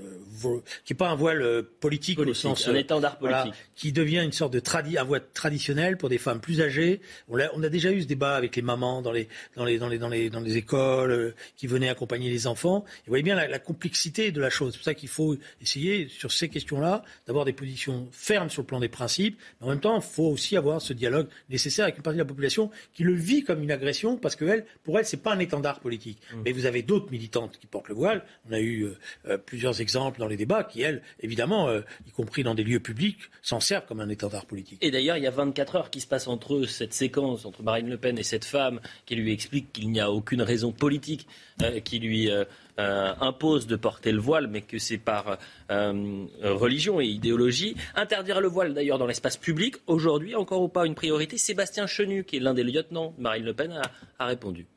[0.84, 4.24] qui n'est pas un voile euh, politique, au sens un euh, étendard politique, qui devient
[4.24, 7.00] une sorte de tradi, un voile traditionnel pour des femmes plus âgées.
[7.30, 9.78] On a, on a, déjà eu ce débat avec les mamans dans les dans les
[9.78, 12.84] dans les dans les, dans les écoles qui venaient accompagner les enfants.
[12.88, 14.72] Et vous voyez bien la, la complexité de la chose.
[14.72, 18.68] C'est pour ça qu'il faut essayer sur ces questions-là d'avoir des positions fermes sur le
[18.68, 21.98] plan des principes, mais en même temps, il faut aussi avoir ce dialogue nécessaire avec
[21.98, 25.00] une partie de la population qui le vit comme une agression parce que elle, pour
[25.00, 26.20] elle, c'est pas un étendard politique.
[26.32, 26.42] Mmh.
[26.46, 28.24] Mais vous avez d'autres militantes qui portent le voile.
[28.50, 32.12] On a eu euh, euh, plusieurs exemples dans les débats qui, elles, évidemment, euh, y
[32.12, 34.80] compris dans des lieux publics, s'en servent comme un étendard politique.
[34.82, 37.90] Et d'ailleurs, il y a 24 heures qui se passent entre cette séquence, entre Marine
[37.90, 41.28] Le Pen et cette femme, qui lui explique qu'il n'y a aucune raison politique
[41.84, 42.30] qui lui
[42.78, 45.38] impose de porter le voile, mais que c'est par
[45.70, 47.76] religion et idéologie.
[47.96, 51.38] Interdire le voile, d'ailleurs, dans l'espace public, aujourd'hui, encore ou pas une priorité?
[51.38, 53.82] Sébastien Chenu, qui est l'un des lieutenants de Marine Le Pen,
[54.20, 54.68] a répondu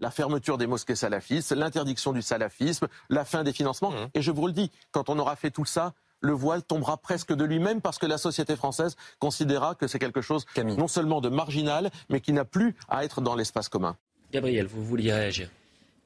[0.00, 3.92] la fermeture des mosquées salafistes, l'interdiction du salafisme, la fin des financements.
[3.92, 4.08] Mmh.
[4.14, 7.32] Et je vous le dis, quand on aura fait tout ça, le voile tombera presque
[7.32, 11.28] de lui-même parce que la société française considérera que c'est quelque chose non seulement de
[11.28, 13.96] marginal, mais qui n'a plus à être dans l'espace commun.
[14.32, 15.50] Gabriel, vous vouliez réagir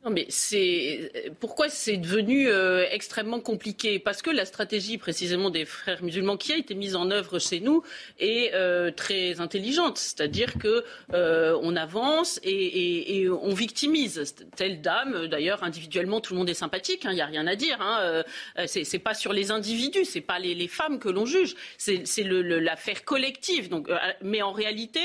[0.06, 3.98] non, mais c'est pourquoi c'est devenu euh, extrêmement compliqué?
[3.98, 7.58] Parce que la stratégie précisément des frères musulmans qui a été mise en œuvre chez
[7.58, 7.82] nous
[8.20, 9.98] est euh, très intelligente.
[9.98, 15.26] C'est-à-dire que euh, on avance et, on victimise telle dame.
[15.26, 17.00] D'ailleurs, individuellement, tout le monde est sympathique.
[17.02, 17.78] Il hein, n'y a rien à dire.
[17.80, 18.22] Hein,
[18.66, 21.56] c'est pas sur les individus, c'est pas les, femmes que l'on juge.
[21.78, 23.68] C'est l'affaire collective.
[23.70, 23.88] Donc,
[24.22, 25.00] mais en réalité,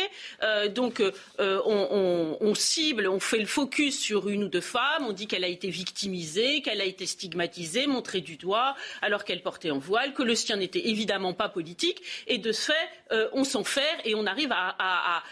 [0.76, 1.02] donc
[1.40, 5.28] on, on, on cible, on fait le focus sur une ou deux femmes on dit
[5.28, 9.80] qu'elle a été victimisée, qu'elle a été stigmatisée, montrée du doigt, alors qu'elle portait en
[9.80, 12.02] voile, que le sien n'était évidemment pas politique.
[12.28, 15.24] Et de ce fait, euh, on s'en fait et on arrive à,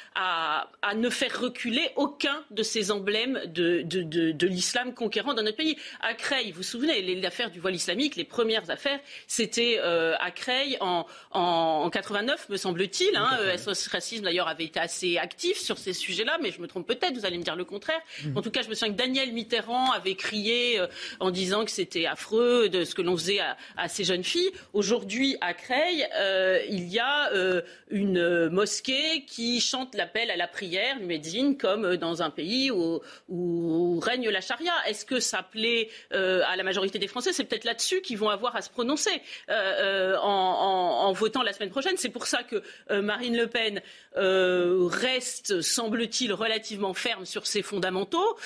[0.95, 5.78] ne faire reculer aucun de ces emblèmes de, l'islam conquérant dans notre pays.
[6.02, 10.32] À Creil, vous vous souvenez, l'affaire du voile islamique, les premières affaires, c'était euh, à
[10.32, 13.15] Creil en, en, 89, me semble-t-il.
[13.15, 16.88] Hein, SOS Racisme, d'ailleurs, avait été assez actif sur ces sujets-là, mais je me trompe
[16.88, 18.02] peut-être, vous allez me dire le contraire.
[18.24, 18.38] Mmh.
[18.38, 20.88] En tout cas, je me souviens que Daniel Mitterrand avait crié euh,
[21.21, 23.39] en disant que c'était affreux de ce que l'on faisait
[23.78, 24.52] à, ces jeunes filles.
[24.73, 30.47] Aujourd'hui, à Creil, euh, il y a euh, une mosquée qui chante l'appel à la
[30.47, 34.73] prière, Médine, comme dans un pays où, règne la charia.
[34.88, 37.32] Est-ce que ça plaît à la majorité des Français?
[37.34, 41.95] C'est peut-être là-dessus qu'ils vont avoir à se prononcer en, votant la semaine prochaine.
[41.97, 42.62] C'est pour ça que
[43.02, 43.82] Marine Le Pen
[44.15, 48.38] reste, semble-t-il, relativement ferme sur ses fondamentaux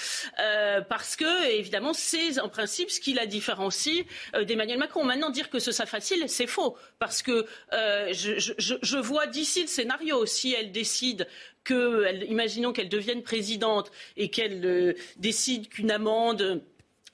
[0.83, 5.03] parce que, évidemment, c'est en principe ce qui la différencie euh, d'Emmanuel Macron.
[5.03, 9.67] Maintenant, dire que ce soit facile, c'est faux, parce que euh, je, vois d'ici le
[9.67, 10.25] scénario.
[10.25, 11.27] Si elle décide
[11.63, 16.61] que, imaginons qu'elle devienne présidente et qu'elle euh, décide qu'une amende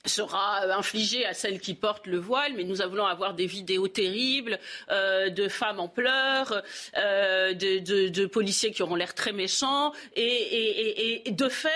[0.05, 4.57] sera infligée à celles qui portent le voile, mais nous allons avoir des vidéos terribles
[4.91, 6.63] euh, de femmes en pleurs,
[6.97, 11.69] euh, de, policiers qui auront l'air très méchants, et, de fait,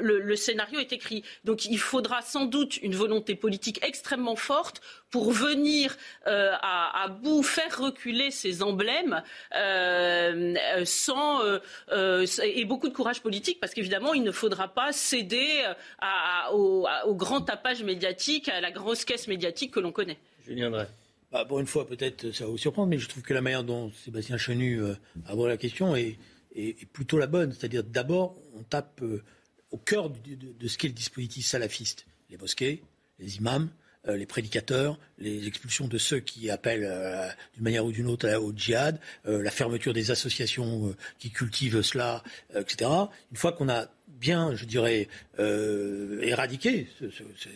[0.00, 1.24] le, scénario est écrit.
[1.44, 7.42] Donc il faudra sans doute une volonté politique extrêmement forte pour venir euh, à, bout,
[7.42, 9.22] faire reculer ces emblèmes
[9.56, 15.64] euh, sans euh, et beaucoup de courage politique, parce qu'évidemment, il ne faudra pas céder
[16.52, 20.18] au, grand tapage médiatique, à la grosse caisse médiatique que l'on connaît.
[20.46, 20.86] Julien Drey.
[21.32, 23.62] Bah, pour une fois, peut-être ça va vous surprendre, mais je trouve que la manière
[23.62, 24.82] dont Sébastien Chenu
[25.26, 26.18] aborde la question est,
[26.92, 27.52] plutôt la bonne.
[27.52, 29.00] C'est-à-dire, d'abord, on tape
[29.70, 30.16] au cœur de,
[30.58, 32.06] de, ce qu'est le dispositif salafiste.
[32.30, 32.82] Les mosquées,
[33.20, 33.70] les imams,
[34.08, 38.32] euh, les prédicateurs, les expulsions de ceux qui appellent euh, d'une manière ou d'une autre
[38.36, 42.90] au djihad, euh, la fermeture des associations qui cultivent cela, etc.
[43.30, 43.88] Une fois qu'on a
[44.20, 46.86] bien, je dirais, éradiqué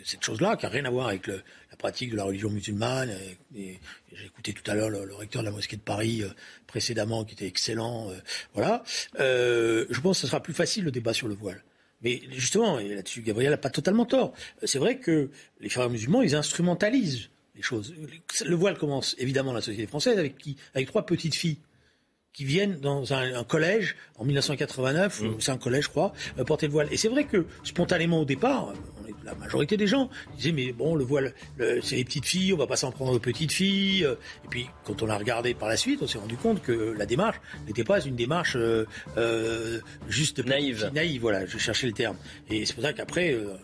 [0.04, 3.14] cette chose-là, qui n'a rien à voir avec la pratique de la religion musulmane.
[3.54, 3.78] J'ai
[4.24, 6.22] écouté tout à l'heure le, recteur de la mosquée de Paris
[6.66, 8.10] précédemment, qui était excellent.
[8.54, 8.82] voilà.
[9.18, 11.62] je pense que ce sera plus facile le débat sur le voile.
[12.04, 14.34] Mais justement, et là-dessus, Gabriel n'a pas totalement tort.
[14.62, 17.94] C'est vrai que les frères musulmans, ils instrumentalisent les choses.
[18.44, 21.58] Le voile commence évidemment dans la société française Avec trois petites filles
[22.34, 25.34] qui viennent dans un, collège en 1989, mmh.
[25.38, 26.88] c'est un collège je crois, euh, porter le voile.
[26.90, 28.74] Et c'est vrai que spontanément au départ,
[29.24, 31.32] la majorité des gens disaient mais bon le voile
[31.82, 34.04] c'est les petites filles, on va pas s'en prendre aux petites filles.
[34.44, 37.06] Et puis quand on a regardé par la suite, on s'est rendu compte que la
[37.06, 40.90] démarche n'était pas une démarche euh, euh juste naïve.
[40.94, 42.16] Naïve, voilà, je cherchais le terme.
[42.50, 43.56] Et c'est pour ça qu'après, euh,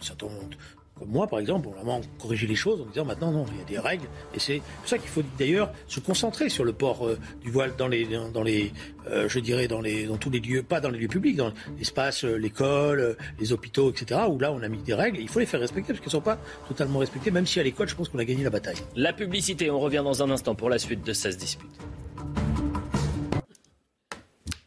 [1.00, 3.62] tombe moi, par exemple, on vraiment corriger les choses en disant maintenant, non, il y
[3.62, 4.06] a des règles.
[4.34, 7.72] Et c'est pour ça qu'il faut d'ailleurs se concentrer sur le port euh, du voile
[7.76, 8.72] dans les, dans les
[9.08, 11.52] euh, je dirais, dans, les, dans tous les lieux, pas dans les lieux publics, dans
[11.78, 15.18] l'espace, euh, l'école, les hôpitaux, etc., où là, on a mis des règles.
[15.18, 17.62] Il faut les faire respecter parce qu'elles ne sont pas totalement respectées, même si à
[17.62, 18.78] l'école, je pense qu'on a gagné la bataille.
[18.96, 21.70] La publicité, on revient dans un instant pour la suite de 16 dispute.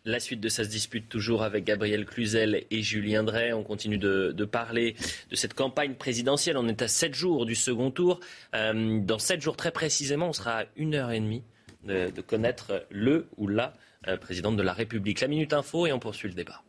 [0.05, 3.53] La suite de ça se dispute toujours avec Gabriel Cluzel et Julien Drey.
[3.53, 4.95] On continue de, parler
[5.29, 6.57] de cette campagne présidentielle.
[6.57, 8.19] On est à 7 jours du second tour.
[8.53, 11.43] Euh, dans 7 jours très précisément, on sera à une heure et demie
[11.85, 13.75] de, connaître le ou la
[14.09, 15.21] euh, présidente de la République.
[15.21, 16.63] La Minute Info et on poursuit le débat.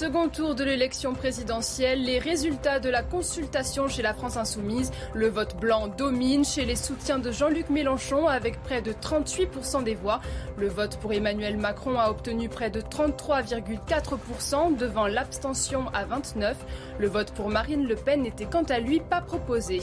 [0.00, 4.92] Second tour de l'élection présidentielle, les résultats de la consultation chez la France insoumise.
[5.12, 9.94] Le vote blanc domine chez les soutiens de Jean-Luc Mélenchon avec près de 38% des
[9.94, 10.22] voix.
[10.56, 16.54] Le vote pour Emmanuel Macron a obtenu près de 33,4% devant l'abstention à 29%.
[16.98, 19.82] Le vote pour Marine Le Pen n'était quant à lui pas proposé.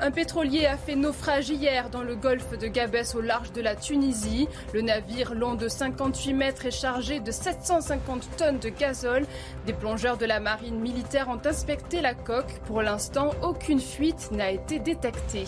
[0.00, 3.76] Un pétrolier a fait naufrage hier dans le golfe de Gabès au large de la
[3.76, 4.48] Tunisie.
[4.72, 9.24] Le navire long de 58 mètres est chargé de 750 tonnes de gazole.
[9.66, 12.60] Des plongeurs de la marine militaire ont inspecté la coque.
[12.66, 15.46] Pour l'instant, aucune fuite n'a été détectée.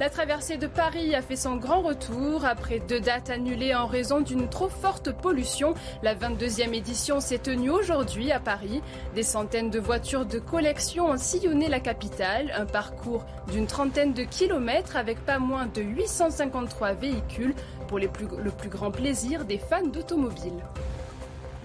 [0.00, 4.20] La traversée de Paris a fait son grand retour après deux dates annulées en raison
[4.20, 5.74] d'une trop forte pollution.
[6.02, 8.82] La 22e édition s'est tenue aujourd'hui à Paris.
[9.14, 14.24] Des centaines de voitures de collection ont sillonné la capitale, un parcours d'une trentaine de
[14.24, 17.54] kilomètres avec pas moins de 853 véhicules
[17.86, 20.64] pour le plus grand plaisir des fans d'automobiles.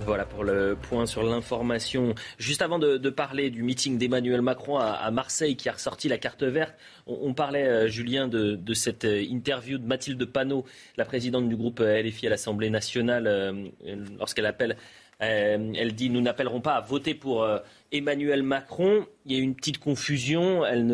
[0.05, 2.15] Voilà pour le point sur l'information.
[2.37, 6.43] Juste avant de, parler du meeting d'Emmanuel Macron à, Marseille qui a ressorti la carte
[6.43, 10.65] verte, on, parlait, euh, Julien, de, cette euh, interview de Mathilde Panot,
[10.97, 13.71] la présidente du groupe euh, LFI à l'Assemblée nationale,
[14.17, 14.77] lorsqu'elle appelle.
[15.19, 17.47] elle dit Nous n'appellerons pas à voter pour
[17.91, 19.05] Emmanuel Macron.
[19.25, 20.65] Il y a eu une petite confusion.
[20.65, 20.85] Elle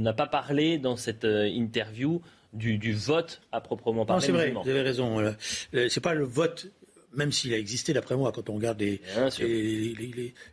[0.00, 2.22] n'a pas parlé dans cette interview
[2.52, 4.20] du, vote à proprement parler.
[4.20, 5.34] Non, c'est vrai, vous avez raison.
[5.72, 6.68] C'est pas le vote
[7.16, 9.00] même s'il a existé, d'après moi, quand on regarde les,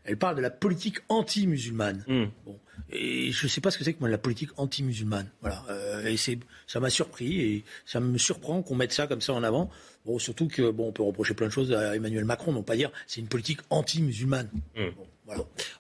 [0.06, 2.04] Elle parle de la politique anti-musulmane.
[2.08, 2.26] Hmm.
[2.46, 2.60] Bon.
[2.90, 5.30] Et je ne sais pas ce que c'est que moi, la politique anti-musulmane.
[5.42, 5.64] Voilà.
[5.70, 6.16] Euh, et
[6.68, 9.70] ça m'a surpris et ça me surprend qu'on mette ça comme ça en avant.
[10.06, 12.64] Bon, surtout que bon, on peut reprocher plein de choses à Emmanuel Macron, mais on
[12.64, 14.50] peut pas dire c'est une politique anti-musulmane.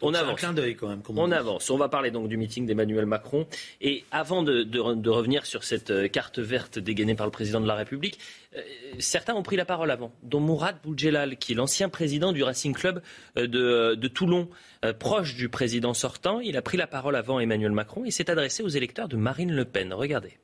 [0.02, 0.32] On avance.
[0.32, 1.02] Un clin d'œil quand même.
[1.10, 1.70] on, avance.
[1.70, 3.48] On va parler donc du meeting d'Emmanuel Macron.
[3.82, 7.76] Et avant de, revenir sur cette euh, carte verte dégainée par le président de la
[7.76, 8.20] République,
[8.56, 8.62] euh,
[9.00, 12.74] certains ont pris la parole avant, dont Mourad Boudjelal, qui est l'ancien président du Racing
[12.74, 13.02] Club
[13.38, 13.48] euh,
[13.96, 14.50] de, Toulon,
[15.00, 16.40] proche du président sortant.
[16.40, 19.54] Il a pris la parole avant Emmanuel Macron et s'est adressé aux électeurs de Marine
[19.54, 19.94] Le Pen.
[19.94, 20.38] Regardez.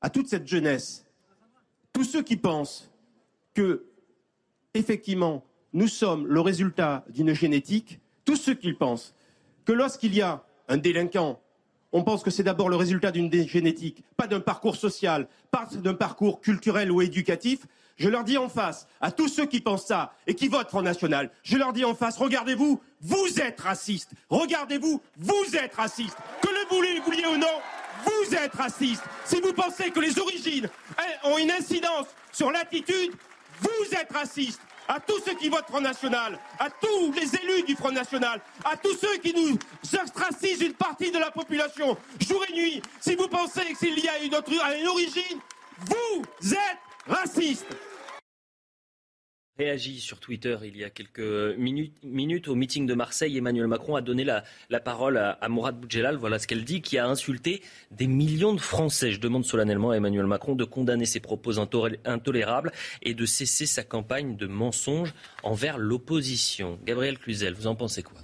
[0.00, 1.06] À toute cette jeunesse,
[1.92, 2.90] tous ceux qui pensent
[3.54, 3.86] que,
[4.74, 5.45] effectivement,
[5.76, 9.14] nous sommes le résultat d'une génétique, tous ceux qui pensent
[9.66, 11.38] que lorsqu'il y a un délinquant,
[11.92, 15.92] on pense que c'est d'abord le résultat d'une génétique, pas d'un parcours social, pas d'un
[15.92, 17.66] parcours culturel ou éducatif.
[17.98, 20.80] Je leur dis en face, à tous ceux qui pensent ça et qui votent Front
[20.80, 24.12] National, je leur dis en face, regardez-vous, vous êtes racistes.
[24.30, 26.16] Regardez-vous, vous êtes racistes.
[26.40, 27.60] Que le vouliez ou non,
[28.02, 29.04] vous êtes racistes.
[29.26, 30.70] Si vous pensez que les origines
[31.24, 33.12] ont une incidence sur l'attitude,
[33.60, 37.74] vous êtes racistes à tous ceux qui votent Front National, à tous les élus du
[37.76, 39.58] Front National, à tous ceux qui nous
[40.00, 44.18] ostracisent une partie de la population, jour et nuit, si vous pensez qu'il y a
[44.18, 45.40] une, une origine,
[45.78, 47.66] vous êtes racistes
[49.58, 53.36] réagi sur Twitter il y a quelques minutes, au meeting de Marseille.
[53.36, 57.06] Emmanuel Macron a donné la, parole à, Mourad Boudjelal, voilà ce qu'elle dit, qui a
[57.06, 59.12] insulté des millions de Français.
[59.12, 63.82] Je demande solennellement à Emmanuel Macron de condamner ses propos intolérables et de cesser sa
[63.82, 66.78] campagne de mensonges envers l'opposition.
[66.84, 68.20] Gabriel Cluzel, vous en pensez quoi?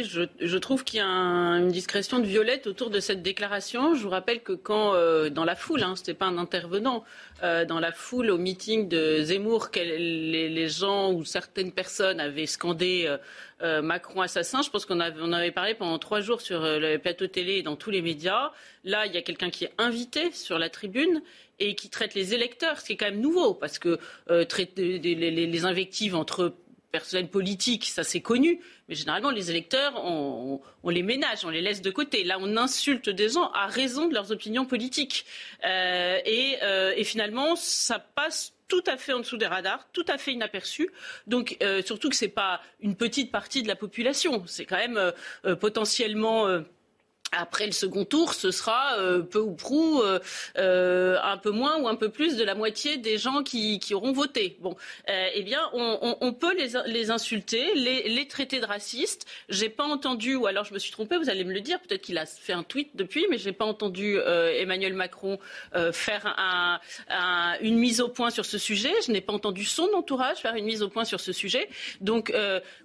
[0.00, 3.94] Je, trouve qu'il y a une discrétion de violette autour de cette déclaration.
[3.94, 7.04] Je vous rappelle que quand, euh, dans la foule, hein, ce n'était pas un intervenant,
[7.42, 13.14] euh, dans la foule au meeting de Zemmour, les, gens ou certaines personnes avaient scandé
[13.62, 17.26] euh, Macron assassin, je pense qu'on avait, avait parlé pendant trois jours sur le plateau
[17.26, 18.52] télé et dans tous les médias.
[18.84, 21.22] Là, il y a quelqu'un qui est invité sur la tribune
[21.58, 25.64] et qui traite les électeurs, ce qui est quand même nouveau, parce que les, les
[25.64, 26.54] invectives entre
[26.92, 31.80] personnel politique, ça c'est connu, mais généralement les électeurs, on, les ménage, on les laisse
[31.80, 32.22] de côté.
[32.22, 35.24] Là, on insulte des gens à raison de leurs opinions politiques.
[35.64, 36.18] Euh,
[36.62, 40.32] euh, et, finalement, ça passe tout à fait en dessous des radars, tout à fait
[40.32, 40.90] inaperçu.
[41.26, 44.76] Donc, euh, surtout que ce n'est pas une petite partie de la population, c'est quand
[44.76, 45.12] même
[45.58, 46.46] potentiellement
[47.32, 50.20] après le second tour, ce sera euh, peu ou prou euh,
[50.58, 54.12] euh, un peu moins ou un peu plus de la moitié des gens qui, auront
[54.12, 54.56] voté.
[54.60, 54.76] Bon,
[55.08, 59.26] eh bien, on, peut les, insulter, les, traiter de racistes.
[59.48, 61.80] J'ai pas entendu, ou alors je me suis trompée, vous allez me le dire.
[61.80, 65.38] Peut-être qu'il a fait un tweet depuis, mais j'ai pas entendu Emmanuel Macron
[65.92, 66.80] faire
[67.60, 68.92] une mise au point sur ce sujet.
[69.06, 71.68] Je n'ai pas entendu son entourage faire une mise au point sur ce sujet.
[72.00, 72.32] Donc,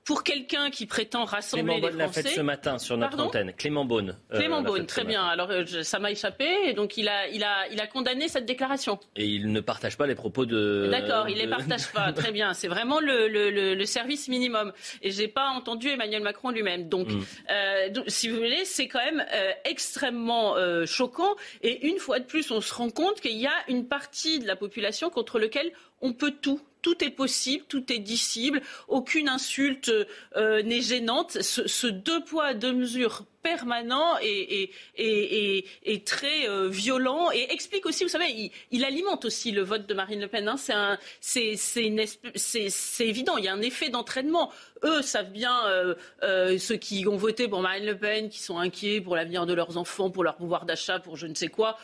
[0.04, 3.54] pour quelqu'un qui prétend rassembler les Français, l'a fait ce matin sur notre antenne.
[3.54, 4.18] Clément Beaune.
[4.38, 5.26] Euh, Clément Beaune, très bien.
[5.26, 8.46] Alors euh, ça m'a échappé et donc il a, il, a, il a condamné cette
[8.46, 9.00] déclaration.
[9.16, 10.88] Et il ne partage pas les propos de.
[10.92, 12.12] D'accord, il ne les partage pas.
[12.16, 12.54] très bien.
[12.54, 14.72] C'est vraiment le, le, le, service minimum.
[15.02, 16.90] Et j'ai pas entendu Emmanuel Macron lui-même.
[16.90, 17.22] Donc, mm.
[17.52, 19.26] euh, si vous voulez, c'est quand même
[19.66, 21.36] extrêmement choquant.
[21.62, 24.48] Et une fois de plus, on se rend compte qu'il y a une partie de
[24.48, 25.72] la population contre laquelle
[26.02, 29.92] on peut tout tout est possible, tout est dissible, aucune insulte
[30.36, 31.42] n'est gênante.
[31.42, 34.72] Ce, ce, deux poids, deux mesures permanent et,
[36.06, 40.20] très euh, violent et explique aussi, vous savez, il, alimente aussi le vote de Marine
[40.20, 40.48] Le Pen.
[40.48, 40.98] Hein.
[41.22, 41.56] C'est
[43.00, 44.52] évident, il y a un effet d'entraînement.
[44.84, 48.60] Eux savent bien, euh, euh, ceux qui ont voté pour Marine Le Pen, qui sont
[48.60, 51.78] inquiets pour l'avenir de leurs enfants, pour leur pouvoir d'achat, pour je ne sais quoi,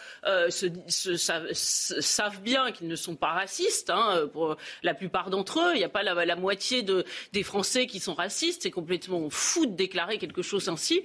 [0.87, 3.89] savent, bien qu'ils ne sont pas racistes.
[3.89, 7.87] Hein, pour la plupart d'entre eux, il n'y a pas la, moitié de, des Français
[7.87, 8.63] qui sont racistes.
[8.63, 11.03] C'est complètement fou de déclarer quelque chose ainsi.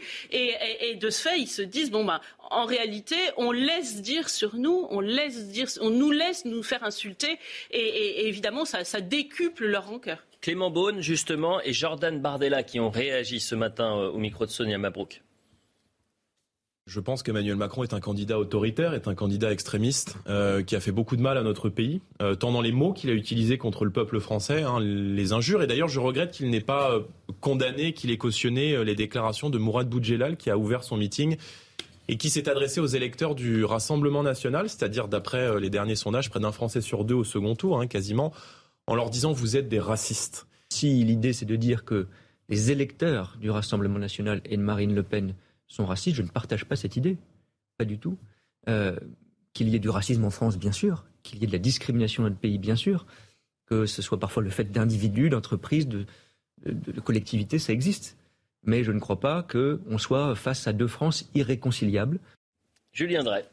[0.80, 4.56] Et, de ce fait, ils se disent bon bah en réalité, on laisse dire sur
[4.56, 7.38] nous, on laisse dire, on nous laisse nous faire insulter,
[7.70, 10.24] et, évidemment, ça, ça décuple leur rancœur.
[10.40, 14.50] Clément Beaune, justement, et Jordan Bardella qui ont réagi ce matin euh, au micro de
[14.50, 15.22] Sonia Mabrouk.
[16.88, 20.80] Je pense qu'Emmanuel Macron est un candidat autoritaire, est un candidat extrémiste euh, qui a
[20.80, 23.58] fait beaucoup de mal à notre pays, euh, tant dans les mots qu'il a utilisés
[23.58, 25.62] contre le peuple français, hein, les injures.
[25.62, 27.00] Et d'ailleurs, je regrette qu'il n'ait pas euh,
[27.42, 31.36] condamné, qu'il ait cautionné les déclarations de Mourad Boudjelal qui a ouvert son meeting
[32.08, 36.40] et qui s'est adressé aux électeurs du Rassemblement national, c'est-à-dire d'après les derniers sondages, près
[36.40, 38.32] d'un Français sur deux au second tour, hein, quasiment,
[38.86, 40.46] en leur disant vous êtes des racistes.
[40.70, 42.06] Si l'idée c'est de dire que
[42.48, 45.34] les électeurs du Rassemblement national et de Marine Le Pen
[45.68, 46.16] sont racistes.
[46.16, 47.16] Je ne partage pas cette idée.
[47.76, 48.18] Pas du tout.
[48.68, 48.98] Euh,
[49.52, 51.04] qu'il y ait du racisme en France, bien sûr.
[51.22, 53.06] Qu'il y ait de la discrimination dans le pays, bien sûr.
[53.66, 56.06] Que ce soit parfois le fait d'individus, d'entreprises, de,
[57.04, 58.16] collectivités, ça existe.
[58.64, 62.18] Mais je ne crois pas qu'on soit face à deux France irréconciliables.
[62.92, 63.44] Julien Drey.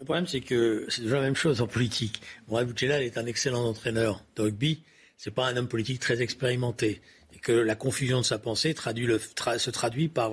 [0.00, 2.20] Le problème, c'est que c'est toujours la même chose en politique.
[2.48, 4.82] Mohamed Boutchelal est un excellent entraîneur de rugby.
[5.16, 7.00] C'est pas un homme politique très expérimenté
[7.46, 10.32] que la confusion de sa pensée se traduit par,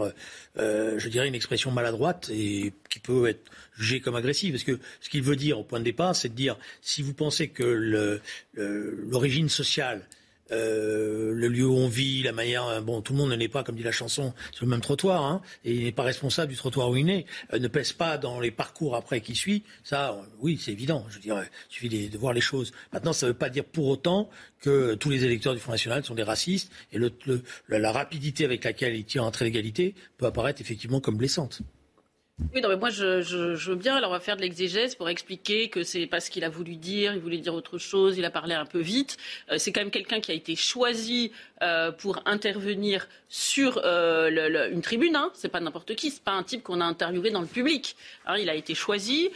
[0.57, 4.53] euh, je dirais, une expression maladroite et qui peut être jugée comme agressive.
[4.53, 7.13] Parce que ce qu'il veut dire au point de départ, c'est de dire si vous
[7.13, 8.19] pensez que
[8.55, 10.07] l'origine sociale
[10.51, 12.65] euh, le lieu où on vit, la manière.
[12.67, 14.81] Euh, bon, tout le monde ne n'est pas, comme dit la chanson, sur le même
[14.81, 17.93] trottoir, hein, et il n'est pas responsable du trottoir où il est, euh, ne pèse
[17.93, 19.63] pas dans les parcours après qui suit.
[19.83, 21.05] Ça, oui, c'est évident.
[21.09, 22.71] Je dirais, il suffit de, voir les choses.
[22.91, 24.29] Maintenant, ça ne veut pas dire pour autant
[24.59, 26.99] que tous les électeurs du Front National sont des racistes, et
[27.69, 31.61] la rapidité avec laquelle ils tirent un trait d'égalité peut apparaître effectivement comme blessante.
[32.39, 33.95] Oui, non, mais moi je, veux bien.
[33.95, 36.77] Alors on va faire de l'exégèse pour expliquer que c'est pas ce qu'il a voulu
[36.77, 37.13] dire.
[37.13, 38.17] Il voulait dire autre chose.
[38.17, 39.17] Il a parlé un peu vite.
[39.51, 44.81] Euh, c'est quand même quelqu'un qui a été choisi euh, pour intervenir sur euh, une
[44.81, 45.15] tribune.
[45.15, 45.29] Hein.
[45.35, 46.09] C'est pas n'importe qui.
[46.09, 47.95] C'est pas un type qu'on a interviewé dans le public.
[48.25, 49.29] Hein, il a été choisi,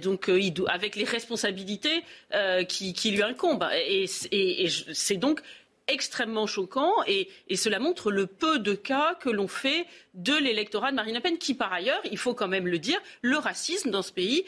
[0.00, 0.30] donc
[0.68, 2.04] avec les responsabilités
[2.68, 3.68] qui, lui incombent.
[3.72, 5.42] et c'est donc
[5.92, 10.96] extrêmement choquant et, cela montre le peu de cas que l'on fait de l'électorat de
[10.96, 14.02] Marine Le Pen, qui par ailleurs, il faut quand même le dire, le racisme dans
[14.02, 14.44] ce pays,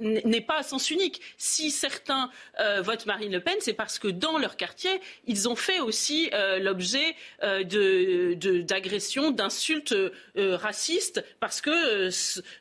[0.00, 1.20] n'est pas à sens unique.
[1.36, 4.90] Si certains euh, votent Marine Le Pen, c'est parce que dans leur quartier,
[5.26, 9.94] ils ont fait aussi euh, l'objet euh, d'agressions, d'insultes
[10.36, 12.08] racistes, parce que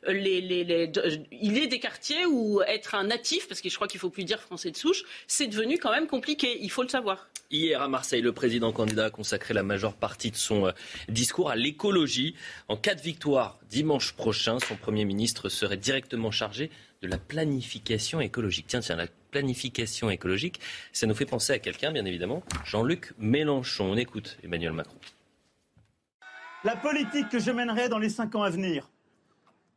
[0.10, 4.26] il est des quartiers où être un natif, parce que je crois qu'il faut plus
[4.26, 6.58] dire français de souche, c'est devenu quand même compliqué.
[6.62, 7.28] Il faut le savoir.
[7.54, 10.72] Hier à Marseille, le président candidat a consacré la majeure partie de son euh,
[11.08, 12.34] discours à l'écologie.
[12.68, 16.72] En cas de victoire dimanche prochain, son Premier ministre serait directement chargé
[17.04, 18.66] de la planification écologique.
[18.68, 20.62] Tiens, tiens, la planification écologique,
[20.94, 23.92] ça nous fait penser à quelqu'un, bien évidemment, Jean-Luc Mélenchon.
[23.92, 24.98] On écoute Emmanuel Macron.
[26.64, 28.90] La politique que je mènerai dans les cinq ans à venir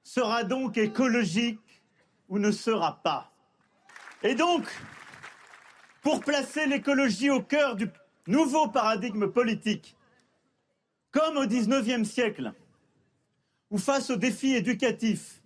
[0.03, 1.61] sera donc écologique
[2.31, 3.31] ou ne sera pas.
[4.23, 4.65] Et donc,
[6.07, 7.91] pour placer l'écologie au cœur du
[8.29, 9.97] nouveau paradigme politique,
[11.11, 12.53] comme au XIXe siècle,
[13.73, 15.43] où face aux défis éducatifs,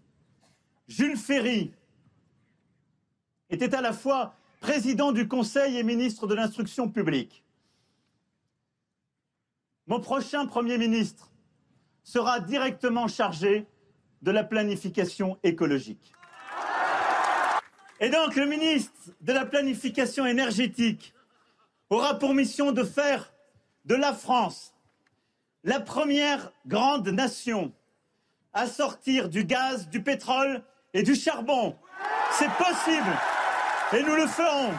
[0.86, 1.72] Jules Ferry
[3.48, 7.42] était à la fois président du Conseil et ministre de l'Instruction publique.
[9.86, 11.30] Mon prochain Premier ministre
[12.04, 13.66] sera directement chargé
[14.20, 16.12] de la planification écologique.
[18.01, 21.12] Et donc le ministre de la planification énergétique
[21.90, 23.30] aura pour mission de faire
[23.84, 24.72] de la France
[25.64, 27.72] la première grande nation
[28.55, 30.62] à sortir du gaz, du pétrole
[30.94, 31.76] et du charbon.
[32.32, 33.12] C'est possible
[33.92, 34.72] et nous le ferons.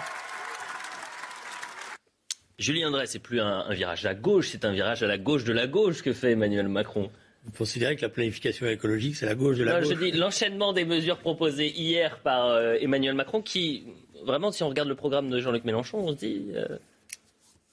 [2.57, 5.43] Julien André, c'est plus un, un virage à gauche, c'est un virage à la gauche
[5.43, 7.11] de la gauche que fait Emmanuel Macron.
[7.45, 10.11] Vous considérez que la planification écologique, c'est la gauche de la Non, gauche je dis
[10.11, 13.83] l'enchaînement des mesures proposées hier par euh, Emmanuel Macron, qui,
[14.23, 16.49] vraiment, si on regarde le programme de Jean-Luc Mélenchon, on se dit.
[16.55, 16.77] euh,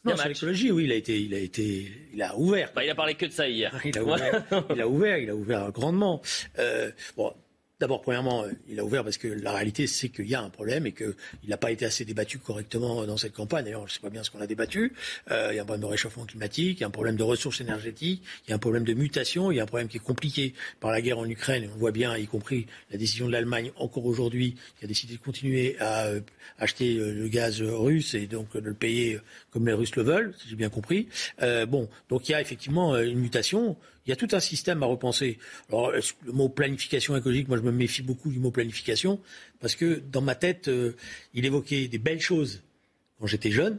[0.05, 0.27] Non, match.
[0.29, 2.73] l'écologie, oui, il a été, il a été, il a ouvert.
[2.75, 3.79] Bah, il a parlé que de ça hier.
[3.85, 4.45] Il a ouvert,
[4.75, 6.23] il a ouvert, il a ouvert grandement.
[6.59, 7.35] Euh, bon,
[7.81, 10.51] d'abord, premièrement, euh, il a ouvert parce que la réalité, c'est qu'il y a un
[10.51, 11.15] problème et qu'il
[11.49, 13.65] n'a pas été assez débattu correctement dans cette campagne.
[13.65, 14.93] D'ailleurs, je ne sais pas bien ce qu'on a débattu.
[15.31, 17.23] Euh, il y a un problème de réchauffement climatique, il y a un problème de
[17.23, 19.99] ressources énergétiques, il y a un problème de mutation, il y a un problème qui
[19.99, 21.69] est compliqué par la guerre en Ukraine.
[21.75, 25.21] On voit bien, y compris la décision de l'Allemagne, encore aujourd'hui, qui a décidé de
[25.21, 26.21] continuer à euh,
[26.59, 29.21] acheter euh, le gaz russe et donc de le payer euh,
[29.51, 31.09] comme les Russes le veulent, si j'ai bien compris.
[31.43, 33.77] Euh, bon, donc il y a effectivement euh, une mutation.
[34.09, 35.39] Il y a tout un système à repenser.
[35.69, 39.21] Alors, le mot planification écologique, moi je me méfie beaucoup du mot planification,
[39.61, 40.97] parce que dans ma tête, euh,
[41.35, 42.63] il évoquait des belles choses
[43.21, 43.79] quand j'étais jeune,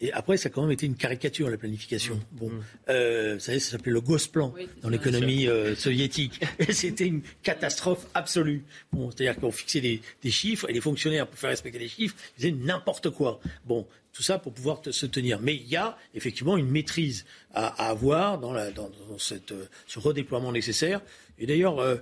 [0.00, 2.20] et après, ça a quand même été une caricature, la planification.
[2.32, 2.50] Bon,
[2.88, 6.40] euh, vous savez, ça s'appelait le Gosplan dans l'économie euh, soviétique.
[6.60, 8.64] Et c'était une catastrophe absolue.
[8.92, 12.14] Bon, c'est-à-dire qu'on fixait des, des chiffres et les fonctionnaires, pour faire respecter les chiffres,
[12.36, 13.40] faisaient n'importe quoi.
[13.66, 15.40] Bon, tout ça pour pouvoir te- se tenir.
[15.40, 19.50] Mais il y a effectivement une maîtrise à, à avoir dans, la, dans, dans cette,
[19.52, 21.00] euh, ce redéploiement nécessaire.
[21.40, 21.96] Et d'ailleurs, euh,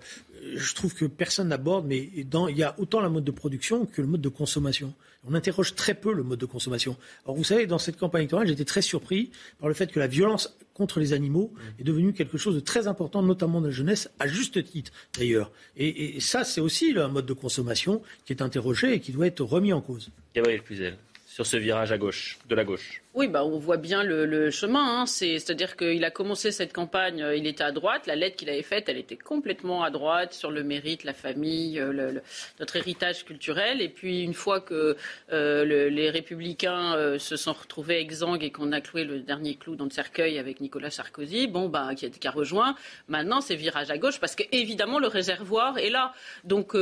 [0.54, 3.86] je trouve que personne n'aborde, mais dans, il y a autant la mode de production
[3.86, 4.92] que le mode de consommation.
[5.28, 6.96] On interroge très peu le mode de consommation.
[7.24, 10.06] Alors vous savez, dans cette campagne électorale, j'étais très surpris par le fait que la
[10.06, 14.10] violence contre les animaux est devenue quelque chose de très important, notamment de la jeunesse,
[14.18, 15.50] à juste titre d'ailleurs.
[15.76, 19.26] Et, et ça, c'est aussi un mode de consommation qui est interrogé et qui doit
[19.26, 20.10] être remis en cause.
[20.34, 20.96] Gabriel Cluzel,
[21.26, 23.02] sur ce virage à gauche, de la gauche.
[23.18, 25.00] Oui, bah, on voit bien le, chemin.
[25.00, 25.06] hein.
[25.06, 28.06] C'est, c'est-à-dire qu'il a commencé cette campagne, euh, il était à droite.
[28.06, 31.80] La lettre qu'il avait faite, elle était complètement à droite sur le mérite, la famille,
[31.80, 32.20] euh,
[32.60, 33.80] notre héritage culturel.
[33.80, 34.98] Et puis, une fois que
[35.32, 39.76] euh, le- les républicains se sont retrouvés exsangues et qu'on a cloué le dernier clou
[39.76, 42.74] dans le cercueil avec Nicolas Sarkozy, bon, bah, qui a, rejoint,
[43.08, 46.12] maintenant c'est virage à gauche parce que évidemment le réservoir est là.
[46.44, 46.74] Donc,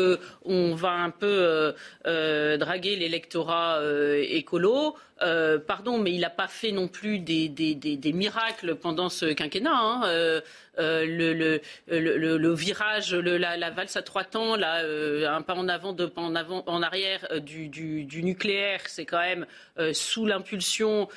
[0.44, 3.80] on va un peu draguer l'électorat
[4.18, 4.96] écolo.
[5.22, 9.72] Euh, pardon, mais il n'a pas fait non plus des, miracles pendant ce quinquennat.
[9.72, 10.40] hein.
[10.78, 16.22] Euh, le, virage, la, valse à trois temps, euh, un pas en avant, deux pas
[16.22, 19.46] en arrière euh, du, nucléaire, c'est quand même
[19.92, 21.08] sous l'impulsion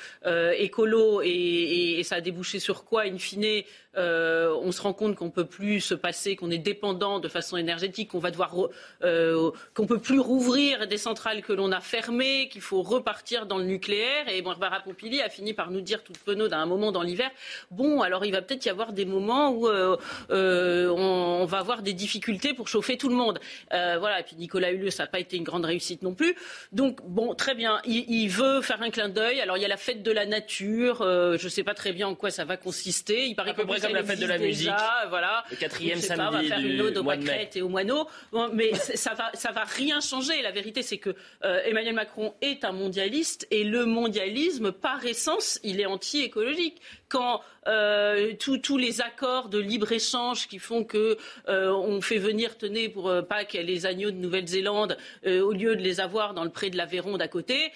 [0.56, 3.62] écolo et, ça a débouché sur quoi, in fine
[3.96, 8.10] on se rend compte qu'on peut plus se passer, qu'on est dépendant de façon énergétique,
[8.10, 8.54] qu'on va devoir,
[9.00, 14.28] peut plus rouvrir des centrales que l'on a fermées, qu'il faut repartir dans le nucléaire.
[14.28, 17.30] Et Barbara Pompili a fini par nous dire toute penaude à un moment dans l'hiver.
[17.70, 19.96] Bon, alors il va peut-être y avoir des moments où euh,
[20.30, 23.38] euh, on, va avoir des difficultés pour chauffer tout le monde.
[23.72, 24.20] Euh, voilà.
[24.20, 26.34] Et puis Nicolas Hulot, ça n'a pas été une grande réussite non plus.
[26.72, 27.80] Donc bon, très bien.
[27.84, 29.40] Il, il veut faire un clin d'œil.
[29.40, 30.98] Alors il y a la fête de la nature.
[31.02, 33.26] je ne sais pas très bien en quoi ça va consister.
[33.26, 34.70] Il paraît À peu près comme la fête de la musique.
[34.70, 35.44] déjà, voilà.
[35.50, 37.26] Le quatrième sais pas, samedi on va faire une ode aux mois de mai.
[37.26, 38.08] pâquerettes et aux moineaux.
[38.32, 40.42] Bon, mais ça va, ça va rien changer.
[40.42, 45.58] La vérité, c'est que euh, Emmanuel Macron est un mondialiste et le mondialisme, par essence,
[45.62, 46.80] il est anti-écologique.
[47.08, 52.88] Quand euh, tous les accords de libre-échange qui font que euh, on fait venir, tenez,
[52.88, 53.22] pour euh,
[53.54, 54.96] ait les agneaux de Nouvelle-Zélande,
[55.26, 57.72] au lieu de les avoir dans le pré de l'Aveyron d'à côté,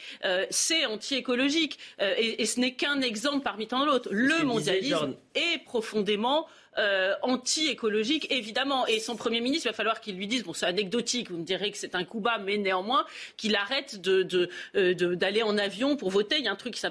[0.51, 1.79] c'est anti-écologique.
[2.01, 4.09] Et, et, ce n'est qu'un exemple parmi tant d'autres.
[4.11, 6.47] Le mondialisme est profondément
[6.79, 8.87] euh, anti-écologique, évidemment.
[8.87, 11.45] Et son Premier ministre, il va falloir qu'il lui dise, bon, c'est anecdotique, vous me
[11.45, 13.05] direz que c'est un coup bas, mais néanmoins,
[13.37, 16.39] qu'il arrête d'aller de, en avion pour voter.
[16.39, 16.83] Il y a un truc qui,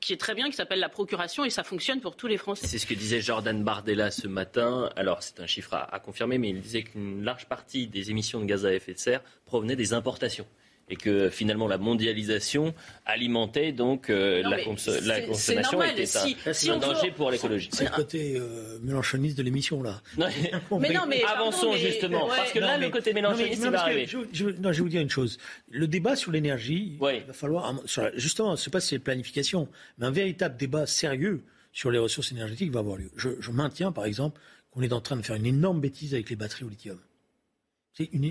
[0.00, 2.66] qui est très bien, qui s'appelle la procuration, et ça fonctionne pour tous les Français.
[2.66, 4.90] C'est ce que disait Jordan Bardella ce matin.
[4.96, 8.46] Alors, c'est un chiffre à confirmer, mais il disait qu'une large partie des émissions de
[8.46, 10.46] gaz à effet de serre provenaient des importations
[10.90, 12.74] et que finalement la mondialisation
[13.06, 17.70] alimentait donc euh, la, consommation était un, danger pour l'écologie.
[17.72, 20.02] C'est le côté euh, mélanchoniste de l'émission là.
[20.16, 24.06] mais non, mais avançons justement parce que là le côté mélanchoniste va arriver.
[24.06, 25.38] Je, je, non, je vais vous dire une chose.
[25.70, 27.74] Le débat sur l'énergie, il va falloir
[28.16, 29.68] justement, je ne sais pas si c'est planification,
[29.98, 33.10] mais un véritable débat sérieux sur les ressources énergétiques va avoir lieu.
[33.16, 34.40] Je, je maintiens par exemple
[34.72, 36.98] qu'on est en train de faire une énorme bêtise avec les batteries au lithium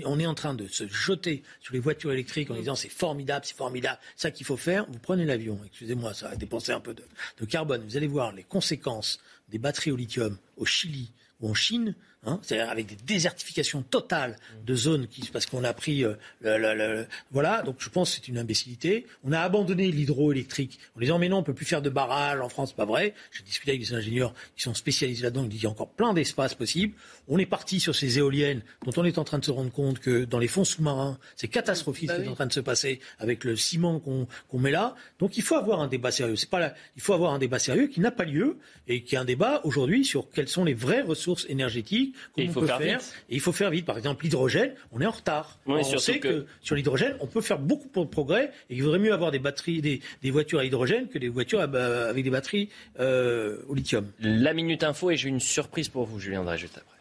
[0.04, 3.44] on est en train de se jeter sur les voitures électriques en disant c'est formidable,
[3.44, 4.86] c'est formidable, ça qu'il faut faire.
[4.90, 7.82] Vous prenez l'avion, excusez-moi, ça va dépenser un peu de carbone.
[7.84, 11.94] Vous allez voir les conséquences des batteries au lithium au Chili ou en Chine
[12.26, 17.62] Hein, c'est-à-dire avec des désertifications totales de zones qui, parce qu'on a pris, euh, voilà.
[17.62, 19.06] Donc je pense que c'est une imbécilité.
[19.24, 22.50] On a abandonné l'hydroélectrique en disant mais non, on peut plus faire de barrage en
[22.50, 23.14] France, pas vrai.
[23.32, 25.88] J'ai discuté avec des ingénieurs qui sont spécialisés là-dedans, ils disent qu'il y a encore
[25.88, 26.92] plein d'espaces possibles.
[27.26, 29.98] On est parti sur ces éoliennes dont on est en train de se rendre compte
[29.98, 32.60] que dans les fonds sous-marins, c'est catastrophique bah ce qui est en train de se
[32.60, 34.94] passer avec le ciment qu'on met là.
[35.20, 36.36] Donc il faut avoir un débat sérieux.
[36.36, 38.58] C'est pas là, il faut avoir un débat sérieux qui n'a pas lieu
[38.88, 42.64] et qui est un débat aujourd'hui sur quelles sont les vraies ressources énergétiques il faut
[42.64, 43.14] faire, vite.
[43.28, 43.86] Et il faut faire vite.
[43.86, 45.58] Par exemple, l'hydrogène, on est en retard.
[45.66, 46.46] on sait que...
[46.60, 49.80] sur l'hydrogène, on peut faire beaucoup de progrès et il vaudrait mieux avoir des batteries,
[49.80, 54.06] des, voitures à hydrogène que des voitures avec des batteries euh, au lithium.
[54.20, 57.00] La minute info et j'ai une surprise pour vous, Julien Drey, juste après.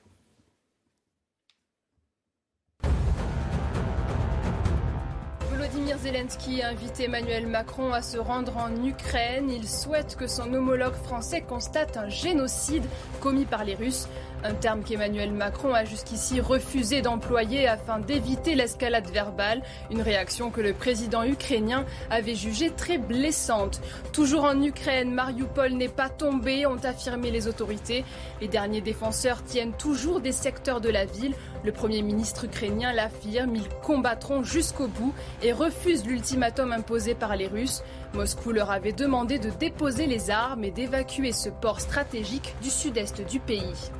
[6.01, 9.49] Zelensky invite Emmanuel Macron à se rendre en Ukraine.
[9.49, 12.85] Il souhaite que son homologue français constate un génocide
[13.19, 14.07] commis par les Russes.
[14.41, 19.61] Un terme qu'Emmanuel Macron a jusqu'ici refusé d'employer afin d'éviter l'escalade verbale,
[19.91, 23.81] une réaction que le président ukrainien avait jugée très blessante.
[24.13, 28.05] Toujours en Ukraine, Mariupol n'est pas tombé, ont affirmé les autorités.
[28.39, 31.33] Les derniers défenseurs tiennent toujours des secteurs de la ville.
[31.65, 35.13] Le Premier ministre ukrainien l'affirme, ils combattront jusqu'au bout
[35.43, 37.83] et refusent l'ultimatum imposé par les Russes.
[38.13, 43.21] Moscou leur avait demandé de déposer les armes et d'évacuer ce port stratégique du sud-est
[43.29, 43.91] du pays.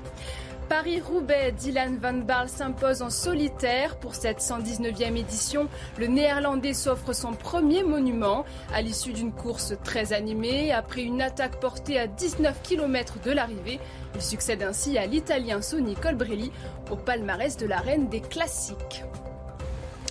[0.70, 5.68] Paris-Roubaix, Dylan Van Baarle s'impose en solitaire pour cette 119e édition.
[5.98, 10.72] Le néerlandais s'offre son premier monument à l'issue d'une course très animée.
[10.72, 13.80] Après une attaque portée à 19 km de l'arrivée,
[14.14, 16.52] il succède ainsi à l'italien Sonny Colbrelli
[16.92, 19.04] au palmarès de la reine des classiques.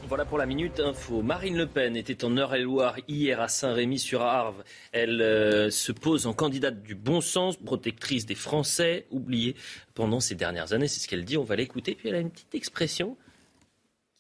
[0.09, 1.21] Voilà pour la minute info.
[1.21, 4.65] Marine Le Pen était en Eure-et-Loire hier à Saint-Rémy-sur-Arve.
[4.91, 9.55] Elle euh, se pose en candidate du bon sens, protectrice des Français, oubliés
[9.93, 10.89] pendant ces dernières années.
[10.89, 11.37] C'est ce qu'elle dit.
[11.37, 11.95] On va l'écouter.
[11.95, 13.19] Puis elle a une petite expression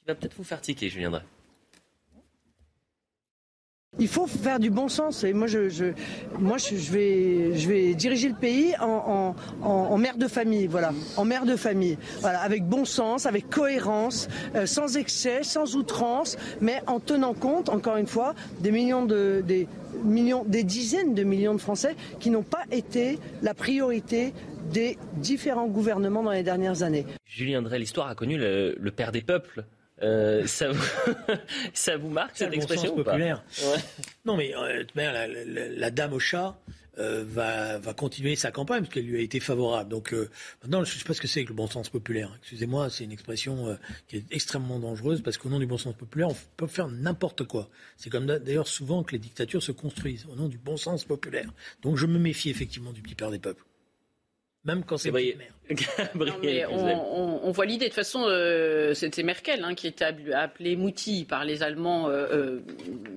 [0.01, 1.23] qui va peut-être vous faire tiquer, Julien Drey.
[3.99, 5.25] Il faut faire du bon sens.
[5.25, 5.93] Et moi, je,
[6.39, 11.45] moi, je, vais, je vais diriger le pays en, mère de famille, voilà, en mère
[11.45, 17.01] de famille, voilà, avec bon sens, avec cohérence, euh, sans excès, sans outrance, mais en
[17.01, 19.67] tenant compte, encore une fois, des millions de, des
[20.05, 24.33] millions, des dizaines de millions de Français qui n'ont pas été la priorité
[24.73, 27.07] des différents gouvernements dans les dernières années.
[27.27, 29.65] Julien Drey, l'histoire a connu le père des peuples.
[30.03, 31.15] Euh, ça, vous,
[31.75, 33.43] ça vous marque cette expression populaire
[34.25, 36.57] Non, mais euh, la, dame au chat
[36.99, 39.91] euh, va, va, continuer sa campagne parce qu'elle lui a été favorable.
[39.91, 40.13] Donc
[40.63, 42.33] maintenant, je ne sais pas ce que c'est que le bon sens populaire.
[42.41, 43.77] Excusez-moi, c'est une expression
[44.07, 47.45] qui est extrêmement dangereuse parce qu'au nom du bon sens populaire, on peut faire n'importe
[47.45, 47.69] quoi.
[47.97, 51.51] C'est comme d'ailleurs souvent que les dictatures se construisent au nom du bon sens populaire.
[51.83, 53.65] Donc je me méfie effectivement du petit père des peuples
[54.69, 55.35] même quand c'est mère.
[56.71, 57.87] On, voit l'idée.
[57.87, 60.05] De toute façon, euh, c'était Merkel hein, qui était
[60.35, 62.61] appelée Mouti par les Allemands euh, euh,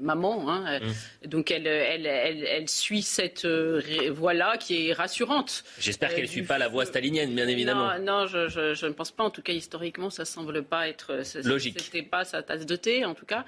[0.02, 0.50] maman.
[0.50, 0.80] Hein.
[0.80, 1.28] Mm.
[1.28, 5.64] Donc elle, elle, elle, suit cette voie-là qui est rassurante.
[5.80, 7.98] J'espère qu'elle ne suit pas la voie stalinienne, bien évidemment.
[8.00, 9.24] Non, je, je, ne pense pas.
[9.24, 11.80] En tout cas, historiquement, ça semble pas être logique.
[11.80, 13.46] C'était pas sa tasse de thé, en tout cas.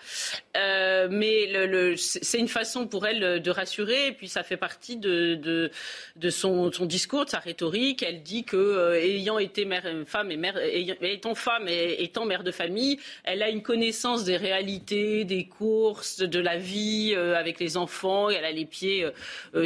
[0.55, 4.07] mais le, c'est une façon pour elle de rassurer.
[4.07, 5.71] Et puis ça fait partie de, de,
[6.15, 8.03] de son, son discours, de sa rhétorique.
[8.03, 10.57] Elle dit que ayant été mère, femme et mère,
[11.01, 16.19] étant femme et étant mère de famille, elle a une connaissance des réalités, des courses,
[16.19, 18.29] de la vie avec les enfants.
[18.29, 19.05] Elle a les pieds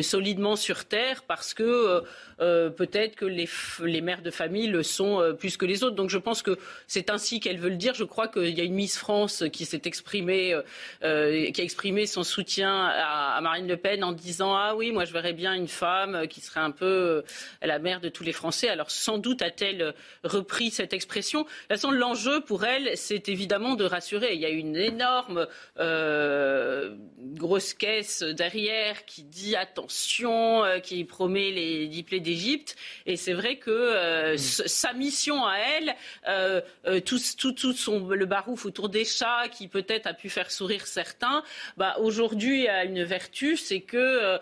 [0.01, 2.03] solidement sur terre parce que
[2.39, 5.95] euh, peut-être que les, mères de famille le sont euh, plus que les autres.
[5.95, 7.95] Donc je pense que c'est ainsi qu'elle veut le dire.
[7.95, 10.55] Je crois qu'il y a une Miss France qui s'est exprimée,
[11.03, 15.05] euh, qui a exprimé son soutien à, Marine Le Pen en disant ah oui, moi
[15.05, 17.23] je verrais bien une femme qui serait un peu
[17.61, 18.69] la mère de tous les Français.
[18.69, 19.93] Alors sans doute a-t-elle
[20.23, 21.41] repris cette expression.
[21.41, 24.33] De toute façon, l'enjeu pour elle, c'est évidemment de rassurer.
[24.33, 25.47] Il y a une énorme
[27.35, 32.75] grosse caisse derrière qui dit attention, qui promet les diplômes d'Égypte.
[33.05, 34.37] Et c'est vrai que euh, mm.
[34.37, 35.95] sa mission à elle,
[36.27, 40.29] euh, euh, tout, tout, tout son, le barouf autour des chats, qui peut-être a pu
[40.29, 41.43] faire sourire certains,
[41.75, 44.39] bah, aujourd'hui a une vertu, c'est que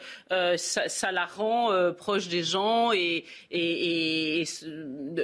[0.57, 4.45] ça, ça, la rend proche des gens et, et, et,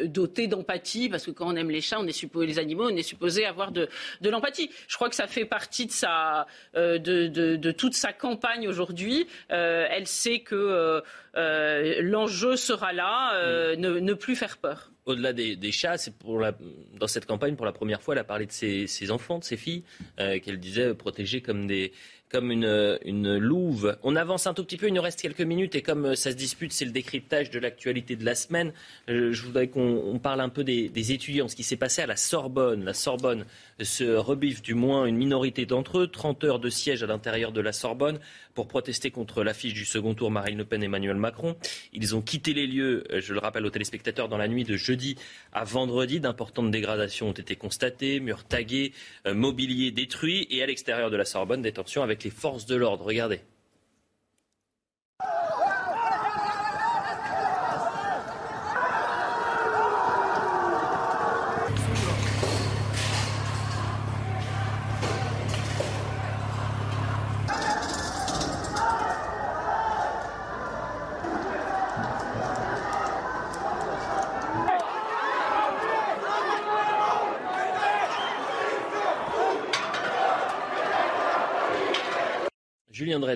[0.07, 2.95] dotée d'empathie, parce que quand on aime les chats, on est supposé, les animaux, on
[2.95, 3.87] est supposé avoir de,
[4.21, 4.69] de l'empathie.
[4.87, 9.27] Je crois que ça fait partie de, sa, de, de, de toute sa campagne aujourd'hui.
[9.49, 11.01] elle sait que
[11.37, 14.91] euh, l'enjeu sera là, euh, ne, plus faire peur.
[15.05, 16.53] Au-delà des, chats, c'est pour la,
[16.93, 19.57] dans cette campagne, pour la première fois, elle a parlé de ses, enfants, de ses
[19.57, 19.83] filles,
[20.19, 21.91] euh, qu'elle disait protéger comme des,
[22.31, 23.97] comme une, louve.
[24.03, 26.35] On avance un tout petit peu, il nous reste quelques minutes et comme ça se
[26.35, 28.71] dispute, c'est le décryptage de l'actualité de la semaine.
[29.07, 32.15] je voudrais qu'on parle un peu des, des, étudiants, ce qui s'est passé à la
[32.15, 32.83] Sorbonne.
[32.85, 33.45] La Sorbonne
[33.83, 37.61] se rebiffe du moins une minorité d'entre eux, 30 heures de siège à l'intérieur de
[37.61, 38.19] la Sorbonne
[38.53, 41.55] pour protester contre l'affiche du second tour Marine Le Pen et Emmanuel Macron.
[41.93, 44.75] Ils ont quitté les lieux, euh, je le rappelle aux téléspectateurs, dans la nuit de
[44.75, 45.15] jeudi
[45.53, 46.19] à vendredi.
[46.19, 48.93] D'importantes dégradations ont été constatées, murs tagués,
[49.27, 52.75] euh, mobilier détruit et à l'extérieur de la Sorbonne, des tensions avec les forces de
[52.75, 53.05] l'ordre.
[53.05, 53.41] Regardez.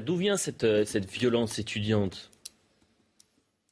[0.06, 2.32] D'où vient cette, euh, cette violence étudiante?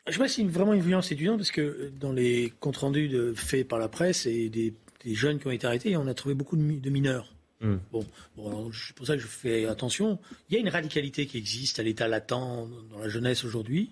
[0.06, 2.78] Je ne sais pas si c'est vraiment une violence étudiante, parce que dans les comptes
[2.78, 4.74] rendus de, faits par la presse et des,
[5.06, 7.34] jeunes qui ont été arrêtés, on a trouvé beaucoup de, mineurs.
[7.62, 7.78] Hmm.
[7.92, 8.06] Bon,
[8.36, 10.20] bon c'est pour ça que je fais attention.
[10.50, 13.92] Il y a une radicalité qui existe à l'état latent dans la jeunesse aujourd'hui.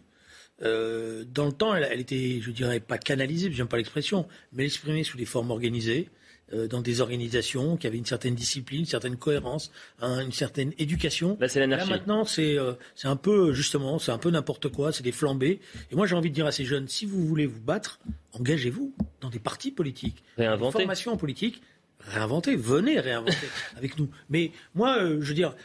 [0.62, 4.66] Euh, dans le temps, elle, elle, était, je dirais, pas canalisée, j'aime pas l'expression, mais
[4.66, 6.10] exprimée sous des formes organisées.
[6.54, 9.72] Euh, dans des organisations qui avaient une certaine discipline, une certaine cohérence,
[10.02, 11.38] une certaine éducation.
[11.40, 14.92] Là, c'est Là, maintenant, c'est euh, c'est un peu, justement, c'est un peu n'importe quoi,
[14.92, 15.62] c'est des flambées.
[15.92, 18.00] Et moi, j'ai envie de dire à ces jeunes, si vous voulez vous battre,
[18.34, 20.78] engagez-vous dans des partis politiques, Réinventer.
[20.78, 21.62] des formations politiques,
[22.00, 23.48] réinventez, venez réinventer
[23.78, 24.10] avec nous.
[24.30, 25.56] Mais moi, euh, je veux dire,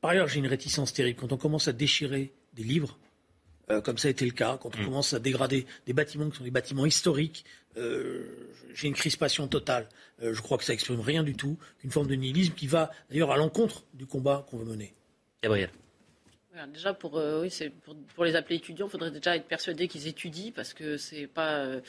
[0.00, 1.18] par ailleurs, j'ai une réticence terrible.
[1.20, 2.98] Quand on commence à déchirer des livres,
[3.80, 4.84] comme ça a été le cas, quand on mm.
[4.84, 7.44] commence à dégrader des bâtiments qui sont des bâtiments historiques,
[7.76, 8.24] euh,
[8.74, 9.88] j'ai une crispation totale.
[10.22, 12.90] Euh, je crois que ça exprime rien du tout, qu'une forme de nihilisme qui va
[13.10, 14.94] d'ailleurs à l'encontre du combat qu'on veut mener.
[15.42, 15.70] Gabriel.
[16.74, 20.08] Déjà, pour, euh, oui, pour, pour, les appeler étudiants, il faudrait déjà être persuadé qu'ils
[20.08, 21.80] étudient parce que c'est pas euh,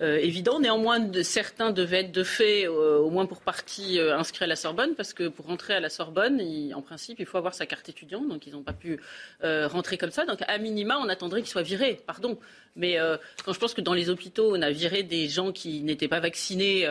[0.00, 0.60] euh, évident.
[0.60, 5.14] Néanmoins, certains devaient être de fait, au moins pour partie, inscrits à la Sorbonne parce
[5.14, 6.40] que pour rentrer à la Sorbonne,
[6.74, 8.22] en principe, il faut avoir sa carte étudiant.
[8.22, 9.00] Donc, ils n'ont pas pu
[9.42, 10.24] rentrer comme ça.
[10.24, 12.00] Donc, à minima, on attendrait qu'ils soient virés.
[12.06, 12.38] Pardon.
[12.76, 12.98] Mais
[13.44, 16.20] quand je pense que dans les hôpitaux, on a viré des gens qui n'étaient pas
[16.20, 16.86] vaccinés,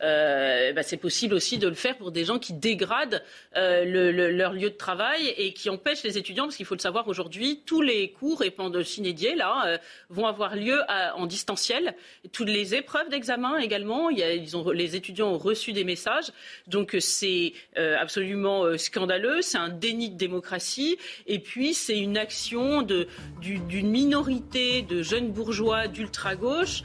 [0.00, 3.22] bah, c'est possible aussi de le faire pour des gens qui dégradent
[3.54, 6.80] le, leur lieu de travail et qui empêchent les étudiants parce qu'il il faut le
[6.80, 10.80] savoir aujourd'hui, tous les cours et de cinédier là euh, vont avoir lieu
[11.14, 11.94] en distanciel.
[12.32, 16.32] Toutes les épreuves d'examen également, ils ont, les étudiants ont reçu des messages.
[16.66, 20.96] Donc euh, c'est euh, absolument scandaleux, c'est un déni de démocratie.
[21.26, 26.82] Et puis c'est une action d'une minorité de jeunes bourgeois d'ultra-gauche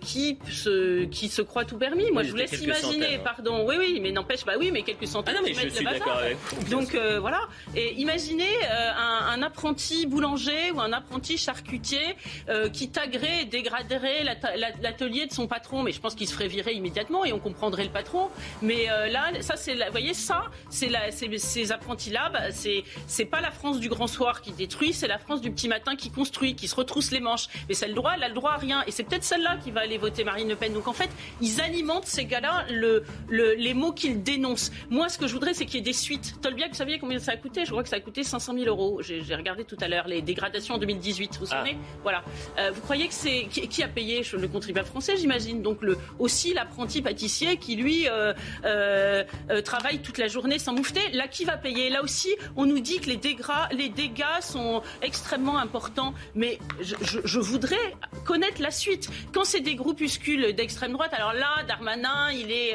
[0.00, 2.10] qui, se, qui se croient tout permis.
[2.10, 3.20] Moi, je vous laisse imaginer, hein.
[3.22, 3.64] pardon.
[3.68, 5.36] Oui, oui, mais n'empêche, bah oui, mais quelques centaines.
[5.38, 6.36] Ah non, mais je suis d'accord avec
[6.68, 7.42] Donc voilà.
[7.76, 8.50] Et imaginez
[8.80, 12.16] euh, un, apprenti boulanger ou un apprenti charcutier
[12.48, 15.82] euh, qui taguerait et dégraderait l'atelier de son patron.
[15.82, 18.28] Mais je pense qu'il se ferait virer immédiatement et on comprendrait le patron.
[18.60, 20.90] Mais euh, là, ça, c'est, vous voyez, ça, c'est
[21.38, 25.18] ces apprentis-là, bah, c'est, c'est pas la France du grand soir qui détruit, c'est la
[25.18, 27.46] France du petit matin qui construit, qui se retrousse les manches.
[27.68, 28.82] Mais c'est le droit, elle a le droit à rien.
[28.86, 30.72] Et c'est peut-être celle-là qui va aller voter Marine Le Pen.
[30.72, 31.10] Donc en fait,
[31.40, 34.70] ils alimentent ces gars-là le, les mots qu'ils dénoncent.
[34.90, 36.40] Moi, ce que je voudrais, c'est qu'il y ait des suites.
[36.42, 37.64] Tolbiac, vous saviez combien ça a coûté?
[37.64, 38.69] Je crois que ça a coûté 500 000 euros.
[39.00, 41.34] J'ai regardé tout à l'heure les dégradations en 2018.
[41.34, 41.76] Vous vous souvenez?
[42.02, 42.22] Voilà.
[42.58, 45.62] Euh, vous croyez que c'est qui, qui a payé le contribuable français, j'imagine?
[45.62, 48.32] Donc le, aussi l'apprenti pâtissier qui lui euh,
[48.64, 49.24] euh,
[49.62, 51.00] travaille toute la journée sans moufter.
[51.12, 51.90] Là, qui va payer?
[51.90, 53.40] Là aussi, on nous dit que les dégâts,
[53.72, 56.14] les dégâts sont extrêmement importants.
[56.34, 57.76] Mais je, je- je voudrais
[58.24, 59.08] connaître la suite.
[59.32, 62.74] Quand c'est des groupuscules d'extrême droite, alors là, Darmanin, il est,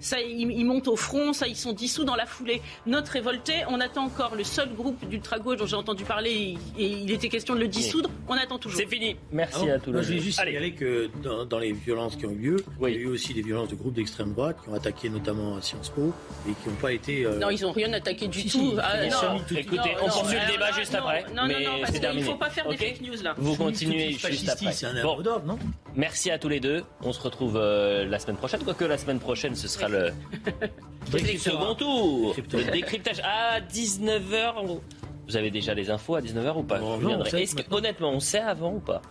[0.00, 2.60] ça, il, il monte au front, ça, ils sont dissous dans la foulée.
[2.86, 5.04] Notre révolté, on attend encore le seul groupe
[5.36, 8.10] d'ultra-gauche dont j'ai entendu parler, et il était question de le dissoudre.
[8.28, 8.78] On attend toujours.
[8.78, 9.16] C'est fini.
[9.32, 10.52] Merci Ah bon à tous Moi, je vais juste Allez.
[10.52, 13.34] signaler que dans, dans les violences qui ont eu lieu, il y a eu aussi
[13.34, 16.12] des violences de groupes d'extrême droite qui ont attaqué notamment à Sciences Po
[16.48, 17.24] et qui n'ont pas été.
[17.24, 18.70] euh, Non, ils n'ont rien attaqué du Si, tout.
[18.72, 19.38] si, Ah, non.
[19.46, 21.24] tout- Écoutez, Non, on poursuit le débat juste non, après.
[21.34, 23.34] Non, non, mais non, parce qu'il ne faut pas faire Ok des fake news là.
[23.36, 24.72] Vous continuez juste après.
[24.72, 25.20] c'est un Bon.
[25.20, 25.58] d'ordre, non
[25.94, 26.82] Merci à tous les deux.
[27.02, 28.60] On se retrouve euh, la semaine prochaine.
[28.62, 30.10] Quoique la semaine prochaine, ce sera le,
[31.12, 32.34] le second tour.
[32.52, 34.78] Le décryptage à 19h.
[35.28, 37.28] Vous avez déjà les infos à 19h ou pas Je non, viendrai.
[37.28, 39.02] on sait Est-ce que, honnêtement, on sait avant ou pas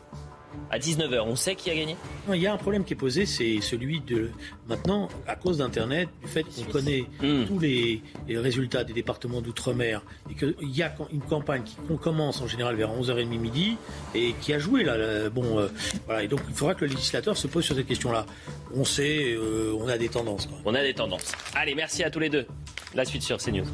[0.72, 1.98] À 19h, on sait qui a gagné
[2.28, 4.30] Non, il y a un problème qui est posé, c'est celui de
[4.70, 7.46] maintenant, à cause d'Internet, du fait qu'on connaît Hmm.
[7.46, 11.98] tous les, les résultats des départements d'outre-mer et qu'il y a une campagne qui qu'on
[11.98, 13.76] commence en général vers 11h30 midi
[14.14, 14.98] et qui a joué là.
[14.98, 15.68] là, bon, euh,
[16.06, 16.24] voilà.
[16.24, 18.26] Et donc il faudra que le législateur se pose sur cette question-là.
[18.74, 20.48] On sait, euh, on a des tendances.
[20.64, 21.34] On a des tendances.
[21.54, 22.46] Allez, merci à tous les deux.
[22.94, 23.66] La suite sur CNews.